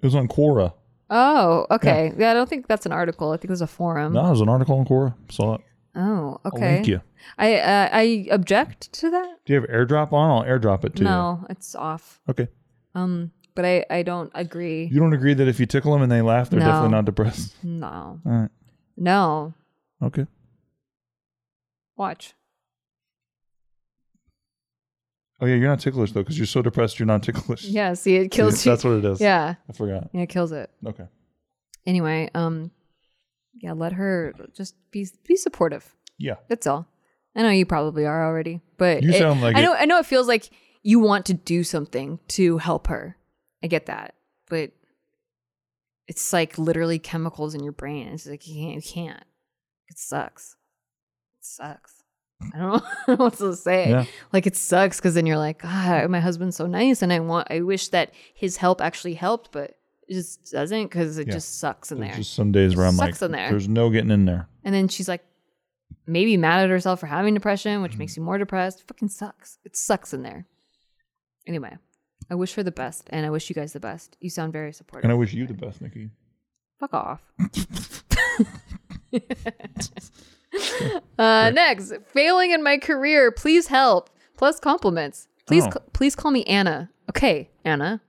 [0.02, 0.74] It was on Quora.
[1.10, 2.12] Oh, okay.
[2.16, 3.30] Yeah, I don't think that's an article.
[3.32, 4.12] I think it was a forum.
[4.12, 5.14] No, it was an article on Quora.
[5.30, 5.60] Saw it.
[5.95, 6.74] Oh, I'll okay.
[6.76, 7.03] link you.
[7.38, 9.36] I uh, I object to that.
[9.45, 10.30] Do you have AirDrop on?
[10.30, 12.20] I'll AirDrop it to No, it's off.
[12.28, 12.49] Okay.
[12.95, 14.88] Um, but I I don't agree.
[14.90, 16.66] You don't agree that if you tickle them and they laugh, they're No.
[16.66, 17.55] definitely not depressed.
[17.62, 18.51] No, All right.
[18.97, 19.53] no.
[20.03, 20.26] Okay.
[21.97, 22.34] Watch.
[25.40, 26.99] Oh yeah, you're not ticklish though, because you're so depressed.
[26.99, 27.64] You're not ticklish.
[27.64, 28.70] Yeah, see, it kills you.
[28.72, 29.20] That's what it is.
[29.20, 30.09] Yeah, I forgot.
[30.12, 30.70] yeah, it kills it.
[30.86, 31.05] Okay.
[31.84, 32.70] Anyway, um,
[33.55, 35.94] yeah, let her just be be supportive.
[36.18, 36.36] Yeah.
[36.48, 36.86] That's all.
[37.34, 39.62] I know you probably are already, but You it- sound like I it.
[39.62, 39.74] know.
[39.74, 40.50] I know it feels like
[40.82, 43.16] you want to do something to help her.
[43.62, 44.14] I get that,
[44.48, 44.72] but
[46.09, 48.09] it's like literally chemicals in your brain.
[48.09, 48.74] It's like you can't.
[48.76, 49.24] You can't.
[49.88, 50.57] It sucks.
[51.40, 51.94] It sucks.
[52.55, 53.90] I don't know, what to say.
[53.90, 54.05] Yeah.
[54.32, 57.48] Like it sucks because then you're like, God, my husband's so nice, and I want.
[57.50, 59.76] I wish that his help actually helped, but
[60.09, 61.34] it just doesn't because it Yeah.
[61.34, 62.18] just sucks in There's there.
[62.18, 63.50] just some days where I'm like, Sucks in there.
[63.50, 64.48] there's no getting in there.
[64.64, 65.24] And then she's like,
[66.07, 67.98] maybe mad at herself for having depression, which Mm-hmm.
[67.98, 68.86] makes you more depressed.
[68.88, 69.59] Fucking sucks.
[69.64, 70.46] It sucks in there.
[71.46, 71.76] Anyway,
[72.30, 74.16] I wish her the best, and I wish you guys the best.
[74.20, 75.05] You sound very supportive.
[75.05, 76.11] And I wish you the best, Nikki.
[76.78, 77.22] Fuck off.
[81.18, 83.30] uh, next, failing in my career.
[83.32, 84.11] Please help.
[84.36, 85.28] Plus compliments.
[85.46, 85.72] Please, Oh.
[85.92, 86.90] please call me Anna.
[87.11, 88.00] Okay, Anna.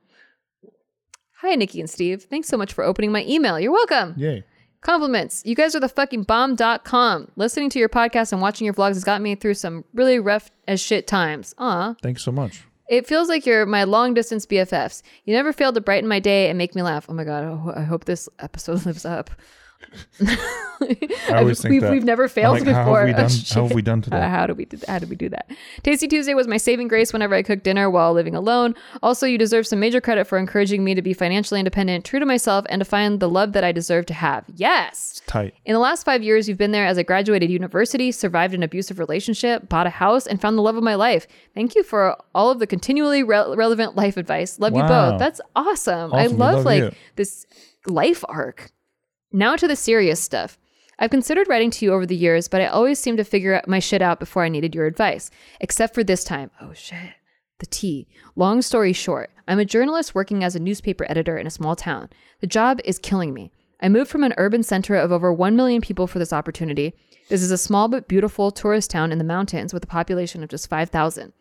[1.43, 2.23] Hi, Nikki and Steve.
[2.23, 3.59] Thanks so much for opening my email.
[3.59, 4.13] You're welcome.
[4.15, 4.45] Yay.
[4.79, 5.41] Compliments.
[5.45, 7.31] You guys are the fucking bomb.com.
[7.35, 10.49] Listening to your podcast and watching your vlogs has got me through some really rough
[10.69, 11.53] as shit times.
[11.57, 11.95] Aw.
[12.01, 12.63] Thanks so much.
[12.87, 15.01] It feels like you're my long distance BFFs.
[15.25, 17.07] You never fail to brighten my day and make me laugh.
[17.09, 17.43] Oh my God.
[17.75, 19.29] I I hope this episode lives up.
[20.21, 21.07] I
[21.37, 21.91] always think we've, that.
[21.91, 22.73] we've never failed like, before.
[22.83, 23.49] How have we Oh, done, shit.
[23.53, 24.17] how have we done today?
[24.17, 25.49] Uh, how do we do how do we do that?
[25.83, 28.75] Tasty Tuesday was my saving grace whenever I cooked dinner while living alone.
[29.01, 32.25] Also, you deserve some major credit for encouraging me to be financially independent, true to
[32.25, 34.45] myself, and to find the love that I deserve to have.
[34.55, 35.21] Yes.
[35.27, 35.53] Tight.
[35.65, 38.99] In the last five years, you've been there as I graduated university, survived an abusive
[38.99, 41.27] relationship, bought a house, and found the love of my life.
[41.53, 44.59] Thank you for all of the continually re- relevant life advice.
[44.59, 45.19] Love you both.
[45.19, 46.13] That's awesome.
[46.13, 46.33] I Awesome.
[46.33, 46.91] We love, love like you.
[47.15, 47.45] this
[47.87, 48.71] life arc.
[49.35, 50.59] Now to the serious stuff.
[50.99, 53.79] I've considered writing to you over the years, but I always seem to figure my
[53.79, 55.31] shit out before I needed your advice.
[55.59, 56.51] Except for this time.
[56.61, 57.13] Oh shit.
[57.57, 58.07] The T.
[58.35, 62.09] Long story short, I'm a journalist working as a newspaper editor in a small town.
[62.41, 63.51] The job is killing me.
[63.81, 66.93] I moved from an urban center of over 1 million people for this opportunity.
[67.29, 70.49] This is a small but beautiful tourist town in the mountains with a population of
[70.49, 71.33] just 5,000.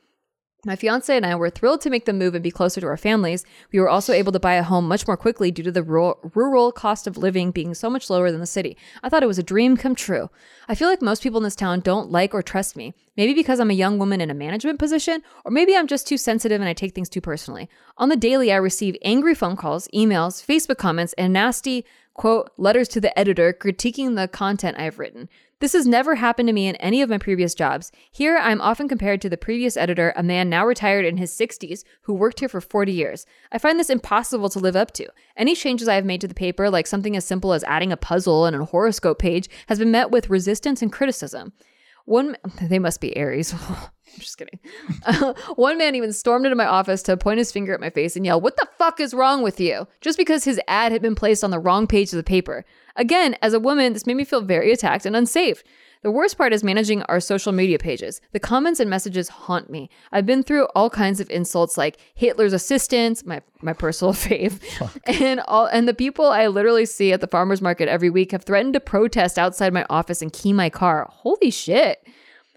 [0.64, 2.96] My fiance and I were thrilled to make the move and be closer to our
[2.96, 3.44] families.
[3.72, 6.20] We were also able to buy a home much more quickly due to the rural,
[6.36, 8.76] rural cost of living being so much lower than the city.
[9.02, 10.30] I thought it was a dream come true.
[10.68, 12.94] I feel like most people in this town don't like or trust me.
[13.16, 16.16] Maybe because I'm a young woman in a management position, or maybe I'm just too
[16.16, 17.68] sensitive and I take things too personally.
[17.98, 21.84] On the daily, I receive angry phone calls, emails, Facebook comments, and nasty,
[22.14, 25.28] quote, letters to the editor critiquing the content I have written.
[25.62, 27.92] This has never happened to me in any of my previous jobs.
[28.10, 31.84] Here, I'm often compared to the previous editor, a man now retired in his 60s
[32.00, 33.26] who worked here for 40 years.
[33.52, 35.06] I find this impossible to live up to.
[35.36, 37.96] Any changes I have made to the paper, like something as simple as adding a
[37.96, 41.52] puzzle and a horoscope page, has been met with resistance and criticism.
[42.06, 43.54] One, they must be Aries.
[44.14, 44.58] I'm just kidding.
[45.06, 48.16] Uh, one man even stormed into my office to point his finger at my face
[48.16, 49.86] and yell, What the fuck is wrong with you?
[50.00, 52.64] Just because his ad had been placed on the wrong page of the paper.
[52.96, 55.62] Again, as a woman, this made me feel very attacked and unsafe.
[56.02, 58.20] The worst part is managing our social media pages.
[58.32, 59.88] The comments and messages haunt me.
[60.10, 64.60] I've been through all kinds of insults like Hitler's assistants, my, my personal fave,
[65.06, 68.42] and all and the people I literally see at the farmers market every week have
[68.42, 71.08] threatened to protest outside my office and key my car.
[71.08, 72.04] Holy shit.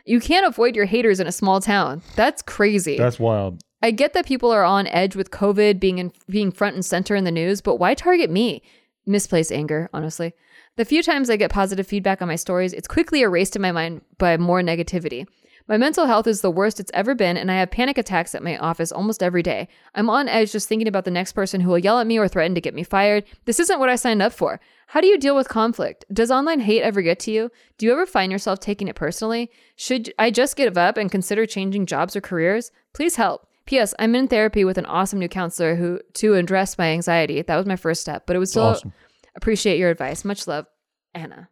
[0.08, 2.02] You can't avoid your haters in a small town.
[2.16, 2.98] That's crazy.
[2.98, 3.62] That's wild.
[3.82, 7.16] I get that people are on edge with COVID being in, being front and center
[7.16, 8.64] in the news, but why target me?
[9.06, 10.34] Misplaced anger, honestly.
[10.78, 13.72] The few times I get positive feedback on my stories, it's quickly erased in my
[13.72, 15.28] mind by more negativity.
[15.68, 18.44] My mental health is the worst it's ever been, and I have panic attacks at
[18.44, 19.68] my office almost every day.
[19.96, 22.28] I'm on edge just thinking about the next person who will yell at me or
[22.28, 23.24] threaten to get me fired.
[23.46, 24.60] This isn't what I signed up for.
[24.88, 26.06] How do you deal with conflict?
[26.14, 27.50] Does online hate ever get to you?
[27.80, 29.50] Do you ever find yourself taking it personally?
[29.76, 32.72] Should I just give up and consider changing jobs or careers?
[32.94, 33.48] Please help.
[33.66, 33.94] P.S.
[34.00, 37.42] I'm in therapy with an awesome new counselor who to address my anxiety.
[37.42, 38.94] That was my first step, but it was still awesome.
[39.36, 40.24] appreciate your advice.
[40.24, 40.66] Much love,
[41.14, 41.50] Anna.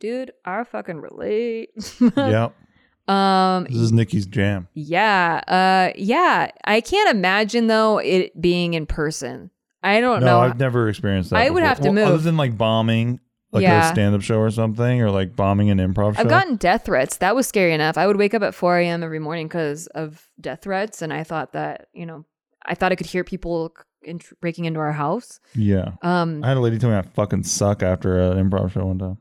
[0.00, 1.70] Dude, I fucking relate.
[2.16, 2.50] yeah.
[3.08, 4.68] um This is Nikki's jam.
[4.74, 5.40] yeah.
[5.48, 6.50] Uh yeah.
[6.64, 9.50] I can't imagine though it being in person.
[9.82, 10.40] I don't No, know.
[10.40, 11.36] I've never experienced that.
[11.40, 12.22] I would have to Well, Other move.
[12.24, 13.20] than like bombing,
[13.52, 13.88] like Yeah.
[13.88, 16.20] a stand-up show or something, or like bombing an improv show.
[16.20, 17.16] I've gotten death threats.
[17.18, 17.96] That was scary enough.
[17.96, 19.02] I would wake up at 4 a.m.
[19.02, 21.00] every morning because of death threats.
[21.02, 22.24] And I thought that, you know,
[22.66, 23.72] I thought I could hear people
[24.02, 25.40] in, breaking into our house.
[25.54, 25.92] yeah.
[26.02, 28.98] Um, I had a lady tell me I fucking suck after an improv show one
[28.98, 29.18] time.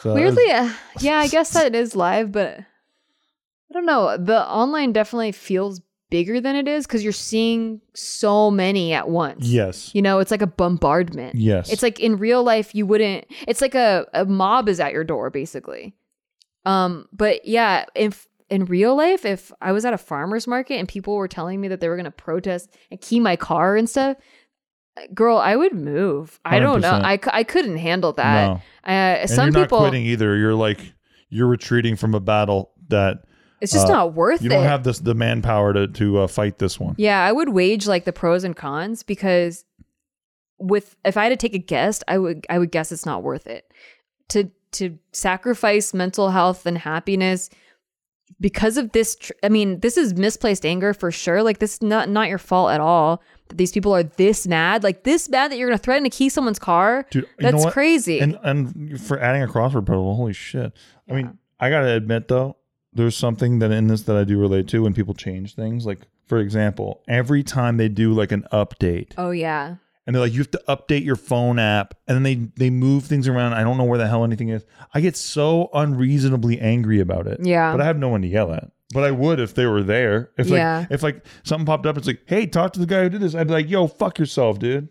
[0.00, 3.86] So that was- weirdly, uh, yeah, I guess that it is live, but I don't
[3.86, 4.16] know.
[4.16, 5.80] The online definitely feels
[6.12, 9.46] bigger than it is because you're seeing so many at once.
[9.46, 11.34] yes, You know, it's like a bombardment.
[11.34, 14.92] yes, It's like in real life you wouldn't it's like a, a mob is at
[14.92, 15.94] your door basically.
[16.66, 20.86] Um but yeah, if in real life, if I was at a farmer's market and
[20.86, 23.88] people were telling me that they were going to protest and key my car and
[23.88, 24.18] stuff,
[25.14, 26.38] girl, I would move.
[26.44, 26.92] I don't know.
[26.92, 27.02] 100%.
[27.02, 28.60] I, I couldn't handle that.
[28.86, 28.92] No.
[28.92, 30.36] Uh, some you're not people, quitting either.
[30.36, 30.80] You're like
[31.30, 33.24] you're retreating from a battle that
[33.62, 34.44] it's just uh, not worth it.
[34.44, 36.94] you don't have this the manpower to to uh, fight this one.
[36.98, 39.64] Yeah, I would wage like the pros and cons because
[40.58, 43.22] with if I had to take a guess, I would I would guess it's not
[43.22, 43.72] worth it.
[44.30, 47.50] To to sacrifice mental health and happiness
[48.40, 51.42] because of this tr- I mean, this is misplaced anger for sure.
[51.42, 54.82] Like this is not not your fault at all that these people are this mad.
[54.82, 57.06] Like this mad that you're going to threaten to key someone's car.
[57.10, 58.18] Dude, you know That's crazy.
[58.18, 60.72] And and for adding a crossword puzzle, holy shit!
[61.08, 62.56] I mean, I gotta admit though,
[62.94, 65.86] there's something that in this that I do relate to when people change things.
[65.86, 69.76] Like for example, every time they do like an update, oh yeah.
[70.06, 73.04] and they're like, you have to update your phone app, and then they they move
[73.04, 73.54] things around.
[73.54, 74.64] I don't know where the hell anything is.
[74.94, 77.40] I get so unreasonably angry about it.
[77.42, 77.72] Yeah.
[77.72, 78.70] but I have no one to yell at.
[78.94, 80.30] But I would if they were there.
[80.36, 80.86] If like Yeah.
[80.90, 83.34] if like something popped up, it's like, hey, talk to the guy who did this.
[83.34, 84.88] I'd be like, yo, fuck yourself, dude.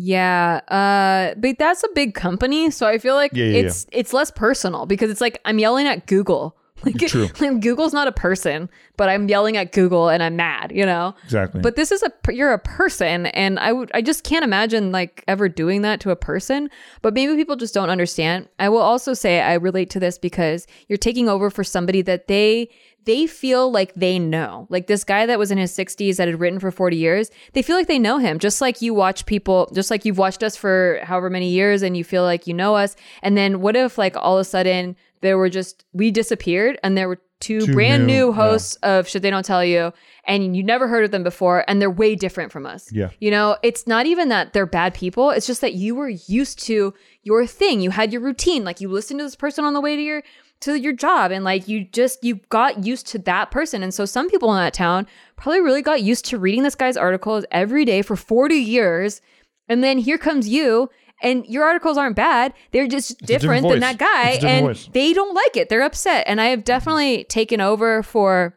[0.00, 4.12] Yeah, uh, but that's a big company, so I feel like Yeah, yeah, it's it's
[4.12, 6.56] less personal because it's like I'm yelling at Google.
[6.84, 7.28] Like, True.
[7.40, 11.14] like, Google's not a person, but I'm yelling at Google and I'm mad, you know.
[11.24, 11.60] Exactly.
[11.60, 15.24] But this is a you're a person, and I would I just can't imagine like
[15.26, 16.70] ever doing that to a person.
[17.02, 18.48] But maybe people just don't understand.
[18.58, 22.28] I will also say I relate to this because you're taking over for somebody that
[22.28, 22.70] they
[23.08, 24.66] they feel like they know.
[24.68, 27.62] Like this guy that was in his 60s that had written for 40 years, they
[27.62, 28.38] feel like they know him.
[28.38, 31.96] Just like you watch people, just like you've watched us for however many years and
[31.96, 32.96] you feel like you know us.
[33.22, 36.96] And then what if like all of a sudden there were just we disappeared and
[36.96, 38.34] there were two, Two brand new- new yeah.
[38.34, 39.92] hosts of shit they don't tell you
[40.24, 42.90] and you never heard of them before and they're way different from us.
[42.92, 43.10] Yeah.
[43.20, 45.30] You know, it's not even that they're bad people.
[45.30, 46.92] It's just that you were used to
[47.22, 47.80] your thing.
[47.80, 48.64] You had your routine.
[48.64, 50.22] Like you listened to this person on the way to your
[50.60, 53.84] to your job and like you just you got used to that person.
[53.84, 55.06] And so some people in that town
[55.36, 59.20] probably really got used to reading this guy's articles every day for 40 years.
[59.68, 60.90] And then here comes you
[61.22, 62.54] and your articles aren't bad.
[62.70, 64.88] They're just different different, than that guy It's a different and voice.
[64.92, 65.68] they don't like it.
[65.68, 66.24] They're upset.
[66.26, 68.56] And I have definitely taken over for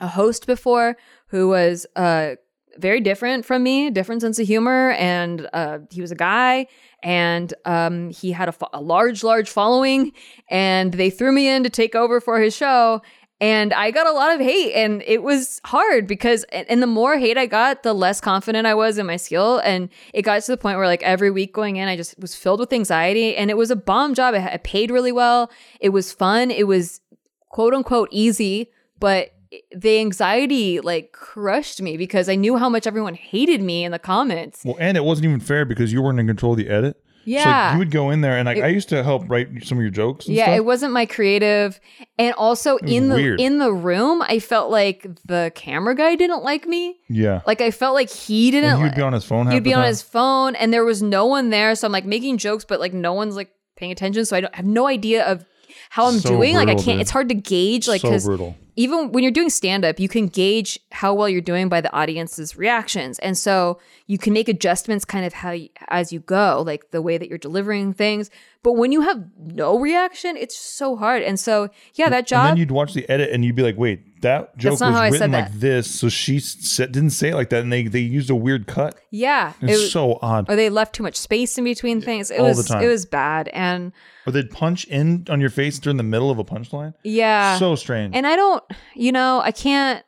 [0.00, 0.96] a host before
[1.28, 2.34] who was uh
[2.78, 6.68] very different from me, different sense of humor, and uh, he was a guy,
[7.02, 10.12] and um, he had a, fo- a large, large following,
[10.48, 13.02] and they threw me in to take over for his show,
[13.40, 17.18] and I got a lot of hate, and it was hard because, and the more
[17.18, 20.50] hate I got, the less confident I was in my skill, and it got to
[20.50, 23.50] the point where like every week going in, I just was filled with anxiety, and
[23.50, 24.34] it was a bomb job.
[24.34, 27.00] I paid really well, it was fun, it was
[27.48, 29.34] quote unquote easy, but
[29.74, 33.98] the anxiety like crushed me because I knew how much everyone hated me in the
[33.98, 34.62] comments.
[34.64, 37.00] Well, and it wasn't even fair because you weren't in control of the edit.
[37.28, 37.72] So Yeah.
[37.74, 39.90] you would go in there and like I used to help write some of your
[39.90, 40.26] jokes.
[40.26, 40.56] And yeah, stuff.
[40.56, 41.78] it wasn't my creative.
[42.18, 43.40] And also in the weird.
[43.40, 46.96] in the room, I felt like the camera guy didn't like me.
[47.08, 47.42] yeah.
[47.46, 49.50] Like I felt like he didn't and you'd be on his phone.
[49.50, 51.74] He'd be on his phone and there was no one there.
[51.74, 54.24] So I'm like making jokes, but like no one's like paying attention.
[54.24, 55.44] So I don't I have no idea of
[55.90, 56.54] how I'm So doing.
[56.54, 57.00] like I can't dude.
[57.00, 58.56] it's hard to gauge like so because brutal.
[58.76, 61.92] even when you're doing stand up, you can gauge how well you're doing by the
[61.92, 63.18] audience's reactions.
[63.20, 67.00] And so you can make adjustments kind of how you, as you go, like the
[67.02, 68.30] way that you're delivering things.
[68.62, 71.22] But when you have no reaction, it's so hard.
[71.22, 72.46] And so, yeah, that job.
[72.46, 74.92] And then you'd watch the edit and you'd be like, "Wait, that joke was not
[74.92, 75.60] how I written like that.
[75.60, 78.66] this." So she said, didn't say it like that, and they they used a weird
[78.66, 78.98] cut.
[79.10, 80.48] yeah, it It's was- so odd.
[80.50, 82.30] or they left too much space in between things.
[82.30, 82.82] It All the was time.
[82.82, 83.48] it was bad.
[83.48, 83.92] And
[84.26, 86.94] Or they'd punch in on your face during the middle of a punchline.
[87.04, 87.58] yeah.
[87.58, 88.14] so strange.
[88.14, 88.62] And I don't,
[88.94, 90.04] you know, I can't,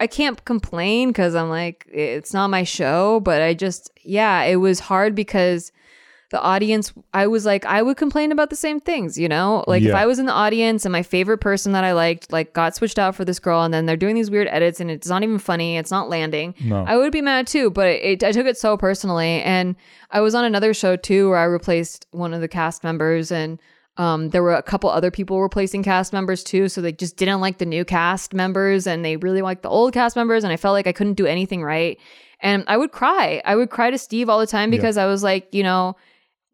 [0.00, 4.56] I can't complain because I'm like, it's not my show, but I just, yeah, it
[4.56, 5.70] was hard because
[6.32, 9.64] the audience, I was like, I would complain about the same things, you know?
[9.68, 12.54] Like if I was in the audience and my favorite person that I liked, like
[12.54, 15.06] got switched out for this girl and then they're doing these weird edits and it's
[15.06, 16.54] not even funny, it's not landing.
[16.64, 16.84] No.
[16.84, 19.42] I would be mad too, but it, I took it so personally.
[19.42, 19.76] And
[20.10, 23.60] I was on another show too where I replaced one of the cast members and
[23.98, 26.70] um, there were a couple other people replacing cast members too.
[26.70, 29.92] So they just didn't like the new cast members and they really liked the old
[29.92, 30.44] cast members.
[30.44, 31.98] And I felt like I couldn't do anything right.
[32.40, 33.42] And I would cry.
[33.44, 35.94] I would cry to Steve all the time because I was like, you know,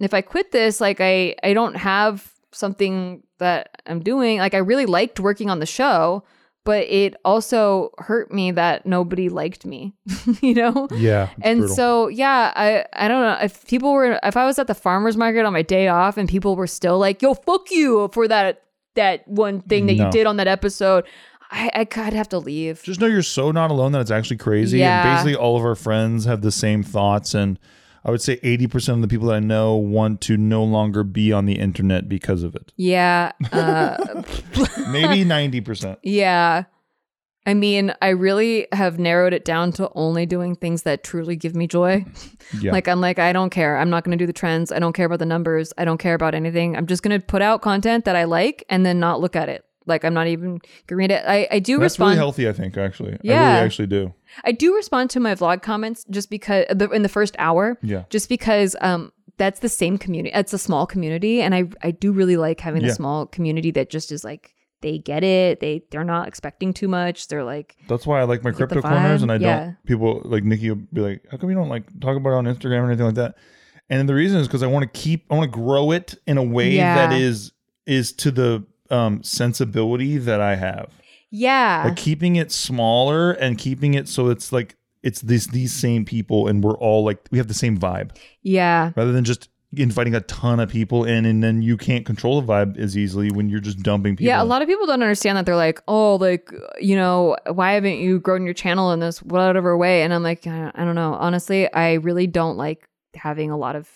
[0.00, 4.38] if I quit this, like I, I don't have something that I'm doing.
[4.38, 6.24] Like I really liked working on the show,
[6.64, 9.94] but it also hurt me that nobody liked me,
[10.42, 10.88] you know?
[10.94, 11.76] yeah, and brutal.
[11.76, 15.16] so yeah i i don't know if people were if i was at the farmers
[15.16, 18.62] market on my day off and people were still like yo fuck you for that
[18.96, 20.06] that one thing that No.
[20.06, 21.04] you did on that episode
[21.50, 24.36] i i i'd have to leave just know you're so not alone that it's actually
[24.38, 24.78] crazy.
[24.78, 25.06] Yeah.
[25.06, 27.32] And basically, all of our friends have the same thoughts.
[27.34, 27.58] And
[28.04, 31.32] I would say 80% of the people that I know want to no longer be
[31.32, 32.72] on the internet because of it.
[32.76, 33.32] Yeah.
[33.52, 34.22] Uh,
[34.88, 35.98] Maybe 90%.
[36.02, 36.64] yeah.
[37.46, 41.56] I mean, I really have narrowed it down to only doing things that truly give
[41.56, 42.04] me joy.
[42.60, 42.72] Yeah.
[42.72, 43.78] Like I'm like I don't care.
[43.78, 44.70] I'm not going to do the trends.
[44.70, 45.72] I don't care about the numbers.
[45.78, 46.76] I don't care about anything.
[46.76, 49.48] I'm just going to put out content that I like and then not look at
[49.48, 49.64] it.
[49.88, 51.24] Like I'm not even going to read it.
[51.26, 52.08] I I do That's respond.
[52.10, 53.14] really healthy, I think, actually.
[53.14, 53.52] I Yeah.
[53.54, 54.14] really actually do.
[54.44, 57.78] I do respond to my vlog comments just because the, in the first hour.
[57.82, 58.04] Yeah.
[58.10, 60.34] Just because um that's the same community.
[60.34, 62.88] It's a small community, and I I do really like having Yeah.
[62.90, 65.60] a small community that just is like they get it.
[65.60, 67.28] They they're not expecting too much.
[67.28, 69.58] They're like That's why I like my crypto corners, and I Yeah.
[69.64, 69.76] don't.
[69.86, 72.44] People like Nikki will be like, "How come you don't like talk about it on
[72.46, 73.34] Instagram or anything like that?"
[73.90, 76.36] And the reason is because I want to keep, I want to grow it in
[76.36, 76.94] a way Yeah.
[77.08, 77.52] that is
[77.86, 80.90] is to the um sensibility that I have.
[81.30, 86.04] yeah Like keeping it smaller and keeping it so it's like it's these these same
[86.04, 90.14] people, and we're all like we have the same vibe, yeah rather than just inviting
[90.14, 93.48] a ton of people in, and then you can't control the vibe as easily when
[93.50, 94.26] you're just dumping people.
[94.26, 95.44] Yeah, a lot of people don't understand that.
[95.44, 99.76] They're like, oh, like, you know, why haven't you grown your channel in this whatever
[99.76, 100.02] way?
[100.02, 101.14] And I'm like, I I don't know.
[101.14, 103.88] Honestly, I really don't like having a lot of.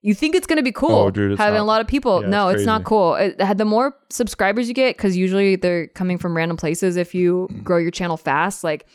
[0.00, 1.62] You think it's going to be cool Oh, dude, having not.
[1.62, 2.22] a lot of people.
[2.22, 3.16] Yeah, no, it's it's not cool.
[3.16, 6.96] It, had the more subscribers you get, because usually they're coming from random places.
[6.96, 8.86] If you grow your channel fast, like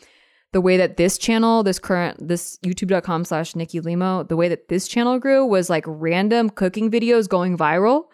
[0.52, 4.68] the way that this channel, this current, this youtube.com slash Nikki Limo, the way that
[4.68, 8.04] this channel grew was like random cooking videos going viral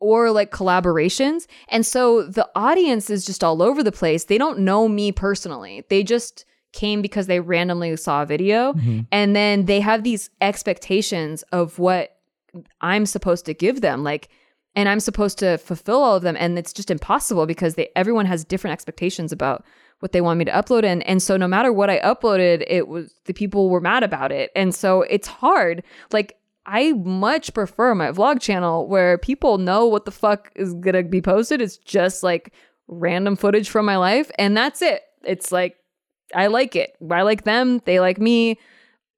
[0.00, 1.46] or like collaborations.
[1.68, 4.24] And so the audience is just all over the place.
[4.24, 5.84] They don't know me personally.
[5.88, 9.02] They just came because they randomly saw a video mm-hmm.
[9.12, 12.13] and then they have these expectations of what
[12.80, 14.04] I'm supposed to give them.
[14.04, 14.28] Like,
[14.76, 16.36] and I'm supposed to fulfill all of them.
[16.38, 19.64] And it's just impossible because they everyone has different expectations about
[20.00, 21.02] what they want me to upload in.
[21.02, 24.50] And so no matter what I uploaded, it was the people were mad about it.
[24.56, 25.82] And so it's hard.
[26.12, 26.36] Like
[26.66, 31.22] I much prefer my vlog channel where people know what the fuck is gonna be
[31.22, 31.60] posted.
[31.60, 32.52] It's just like
[32.88, 35.02] random footage from my life, and that's it.
[35.24, 35.76] It's like
[36.34, 36.96] I like it.
[37.10, 37.80] I like them.
[37.84, 38.58] They like me.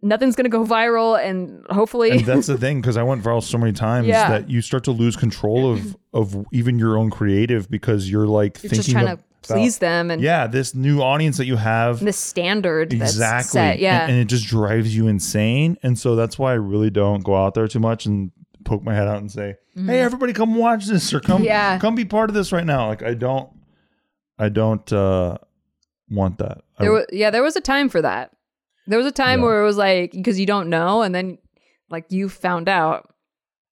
[0.03, 3.57] Nothing's gonna go viral, and hopefully, and that's the thing because I went viral so
[3.59, 4.29] many times Yeah.
[4.29, 8.63] that you start to lose control of of even your own creative because you're like
[8.63, 11.57] you're thinking just trying about, to please them and yeah this new audience that you
[11.57, 13.79] have the standard that's exactly set.
[13.79, 17.23] Yeah, and, and it just drives you insane and so that's why I really don't
[17.25, 18.33] go out there too much and
[18.65, 21.45] poke my head out and say hey everybody come watch this or come Mm-hmm.
[21.47, 21.79] Yeah.
[21.79, 23.49] come be part of this right now like I don't
[24.39, 25.39] I don't uh
[26.11, 28.33] want that there was yeah there was a time for that.
[28.87, 29.47] There was a time Yeah.
[29.47, 31.39] where it was like because you don't know, and then
[31.91, 33.13] like you found out,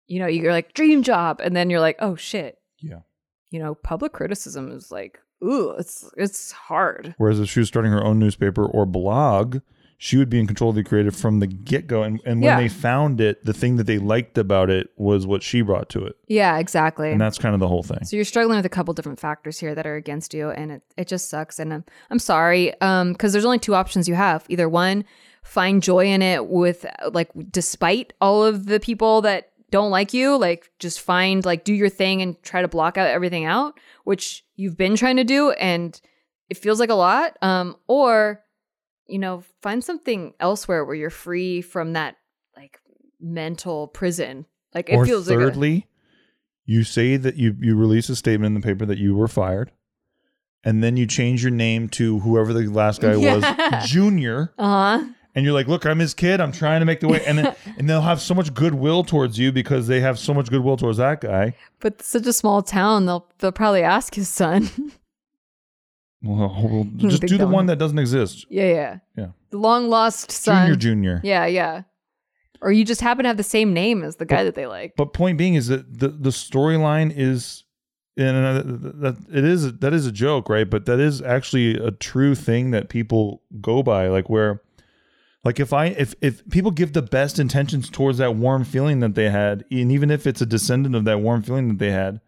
[0.07, 3.01] you know, you're like dream job, and then you're like, oh shit, yeah
[3.51, 7.15] you know, public criticism is like, ooh, it's it's hard.
[7.19, 9.59] Whereas if she was starting her own newspaper or blog,
[10.03, 12.03] she would be in control of the creative from the get go.
[12.03, 12.57] And, and when Yeah.
[12.57, 16.07] they found it, the thing that they liked about it was what she brought to
[16.07, 16.17] it.
[16.27, 17.13] Yeah, exactly.
[17.13, 18.03] And that's kind of the whole thing.
[18.05, 20.83] So you're struggling with a couple different factors here that are against you, and it,
[20.97, 21.59] it just sucks.
[21.59, 24.47] And I'm I'm sorry, um, because there's only two options you have.
[24.49, 25.05] Either one,
[25.43, 30.35] find joy in it with like despite all of the people that don't like you,
[30.39, 34.47] like just find like do your thing and try to block out everything out, which
[34.57, 36.01] you've been trying to do, and
[36.49, 37.37] it feels like a lot.
[37.43, 38.41] Um, or
[39.11, 42.17] you know, find something elsewhere where you're free from that
[42.57, 42.79] like
[43.21, 44.47] mental prison.
[44.75, 45.87] Like it or feels like a, thirdly,
[46.65, 49.73] you say that you, you release a statement in the paper that you were fired.
[50.63, 53.37] And then you change your name to whoever the last guy Yeah.
[53.37, 54.53] was, Junior.
[54.59, 55.05] uh huh.
[55.35, 56.41] And you're like, look, I'm his kid.
[56.41, 57.25] I'm trying to make the way.
[57.25, 60.51] And then, and they'll have so much goodwill towards you because they have so much
[60.51, 61.55] goodwill towards that guy.
[61.79, 64.69] But such a small town, they'll they'll probably ask his son.
[66.23, 68.47] Well, well, just do the one that doesn't exist.
[68.51, 68.99] yeah, yeah.
[69.17, 69.27] Yeah.
[69.51, 70.67] The long lost son.
[70.67, 71.21] Junior, junior.
[71.25, 71.83] Yeah, yeah.
[72.63, 74.95] Or you just happen to have the same name as the guy that they like.
[74.97, 77.65] But point being is that the the storyline is,
[78.19, 78.53] and uh,
[79.01, 80.69] that it is that is a joke, right?
[80.69, 84.61] But that is actually a true thing that people go by, like where,
[85.43, 89.15] like if I if if people give the best intentions towards that warm feeling that
[89.15, 92.21] they had, and even if it's a descendant of that warm feeling that they had,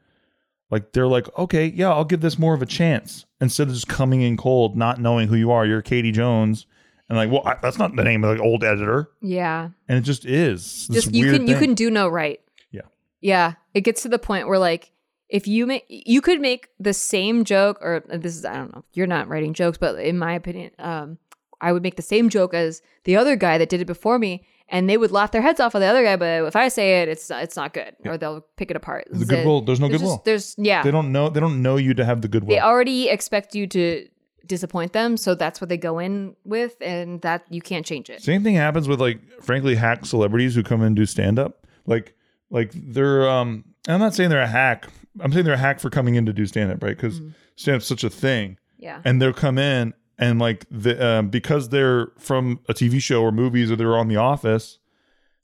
[0.73, 3.87] like they're like, okay, yeah, I'll give this more of a chance instead of just
[3.87, 5.65] coming in cold, not knowing who you are.
[5.67, 6.67] You're Katie Jones.
[7.09, 9.69] And like, well, I, that's not the name of the old editor, Yeah.
[9.87, 10.87] and it just is.
[10.89, 12.41] This Just you can you can do no right.
[12.71, 12.81] Yeah.
[13.21, 13.53] Yeah.
[13.75, 14.93] It gets to the point where like
[15.29, 18.75] if you make you could make the same joke or uh, this is I don't
[18.75, 21.19] know, you're not writing jokes, but in my opinion, um
[21.61, 24.45] I would make the same joke as the other guy that did it before me
[24.73, 27.03] and they would laugh their heads off of the other guy, but if I say
[27.03, 29.07] it, it's it's not good, or they'll pick it apart.
[29.11, 29.61] The goodwill.
[29.61, 30.17] There's no There's goodwill.
[30.17, 30.83] just- there's yeah.
[30.83, 31.29] They don't know.
[31.29, 32.57] They don't know you to have the goodwill.
[32.57, 34.09] they already expect you to
[34.47, 35.17] disappoint them.
[35.17, 38.23] So that's what they go in with, and that you can't change it.
[38.23, 41.67] Same thing happens with like frankly hack celebrities who come in and do stand up.
[41.87, 42.15] Like
[42.51, 44.89] like they're um I'm not saying they're a hack.
[45.21, 46.97] I'm saying they're a hack for coming in to do stand up, right?
[46.97, 47.29] Because Mm-hmm.
[47.57, 48.57] stand up's such a thing.
[48.79, 49.01] Yeah.
[49.05, 53.33] And they'll come in and like the um, because they're from a TV show or
[53.33, 54.79] movies or they're on The Office,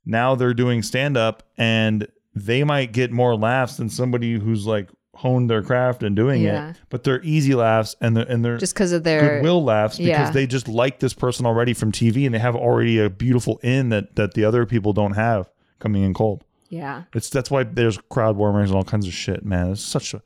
[0.07, 4.89] now they're doing stand up and they might get more laughs than somebody who's like
[5.15, 6.71] honed their craft and doing Yeah.
[6.71, 6.77] it.
[6.91, 10.09] But they're easy laughs and they're and they're Just because of their goodwill laughs because
[10.09, 10.31] Yeah.
[10.31, 13.89] they just like this person already from TV and they have already a beautiful in
[13.89, 15.51] that that the other people don't have
[15.81, 16.45] coming in cold.
[16.69, 17.03] Yeah.
[17.15, 19.73] It's that's why there's crowd warmers and all kinds of shit, man.
[19.73, 20.23] It's such a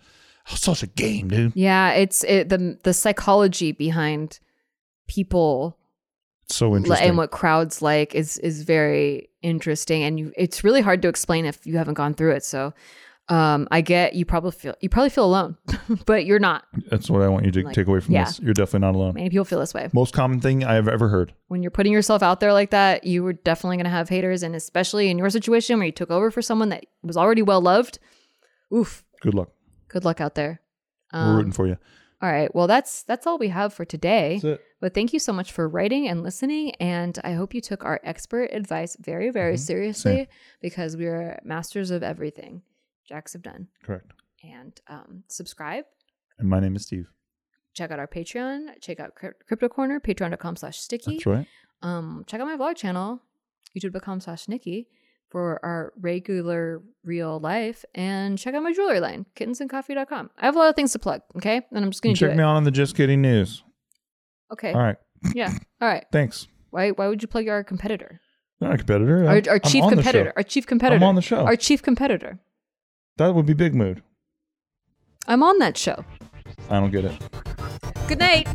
[0.47, 1.53] such a game, dude.
[1.55, 4.41] Yeah, it's it, the the psychology behind
[5.09, 5.79] people
[6.49, 7.09] so interesting.
[7.09, 11.47] and what crowds like is is very interesting, and you, it's really hard to explain
[11.47, 12.45] if you haven't gone through it.
[12.45, 12.75] So,
[13.29, 15.57] um, I get you probably feel you probably feel alone,
[16.07, 16.65] but you're not.
[16.91, 18.25] that's what I want you to Like, take away from yeah.
[18.25, 18.41] this.
[18.41, 19.15] You're definitely not alone.
[19.15, 19.89] Many people feel this way.
[19.93, 21.33] Most common thing I've ever heard.
[21.49, 24.43] When you're putting yourself out there like that, you were definitely going to have haters,
[24.43, 27.61] and especially in your situation where you took over for someone that was already well
[27.61, 27.99] loved.
[28.75, 29.51] Oof, Good luck.
[29.93, 30.61] Good luck out there.
[31.13, 31.77] We're Um, rooting for you.
[32.23, 34.41] all right, well that's that's all we have for today.
[34.81, 36.75] But thank you so much for writing and listening.
[36.81, 40.27] And I hope you took our expert advice very, very seriously Same.
[40.61, 42.63] because we are masters of everything.
[43.09, 43.69] Jacks have done.
[43.85, 44.11] Correct.
[44.43, 45.85] And um, subscribe.
[46.39, 47.07] And my name is Steve.
[47.75, 48.81] Check out our Patreon.
[48.81, 51.13] Check out Crypto Corner, patreon.com slash sticky.
[51.19, 51.47] That's right.
[51.83, 53.21] Um, check out my vlog channel,
[53.77, 54.89] youtube.com slash Nikki
[55.33, 57.85] for our regular real life.
[57.95, 60.31] And check out my jewelry line, kittensandcoffee.com.
[60.39, 61.63] I have a lot of things to plug, okay?
[61.73, 63.65] And I'm just going to check me out on the Just Kidding News.
[64.53, 64.73] Okay.
[64.73, 64.97] All right.
[65.35, 65.53] Yeah.
[65.81, 66.05] All right.
[66.13, 66.47] Thanks.
[66.71, 68.21] Why, why would you plug our competitor?
[68.61, 69.27] Not a competitor.
[69.27, 70.33] our, our chief competitor.
[70.37, 70.97] Our chief competitor.
[70.97, 71.45] I'm on the show.
[71.45, 72.39] Our chief competitor.
[73.17, 74.03] That would be Big Mood.
[75.27, 76.05] I'm on that show.
[76.69, 77.19] I don't get it.
[78.07, 78.49] Good night.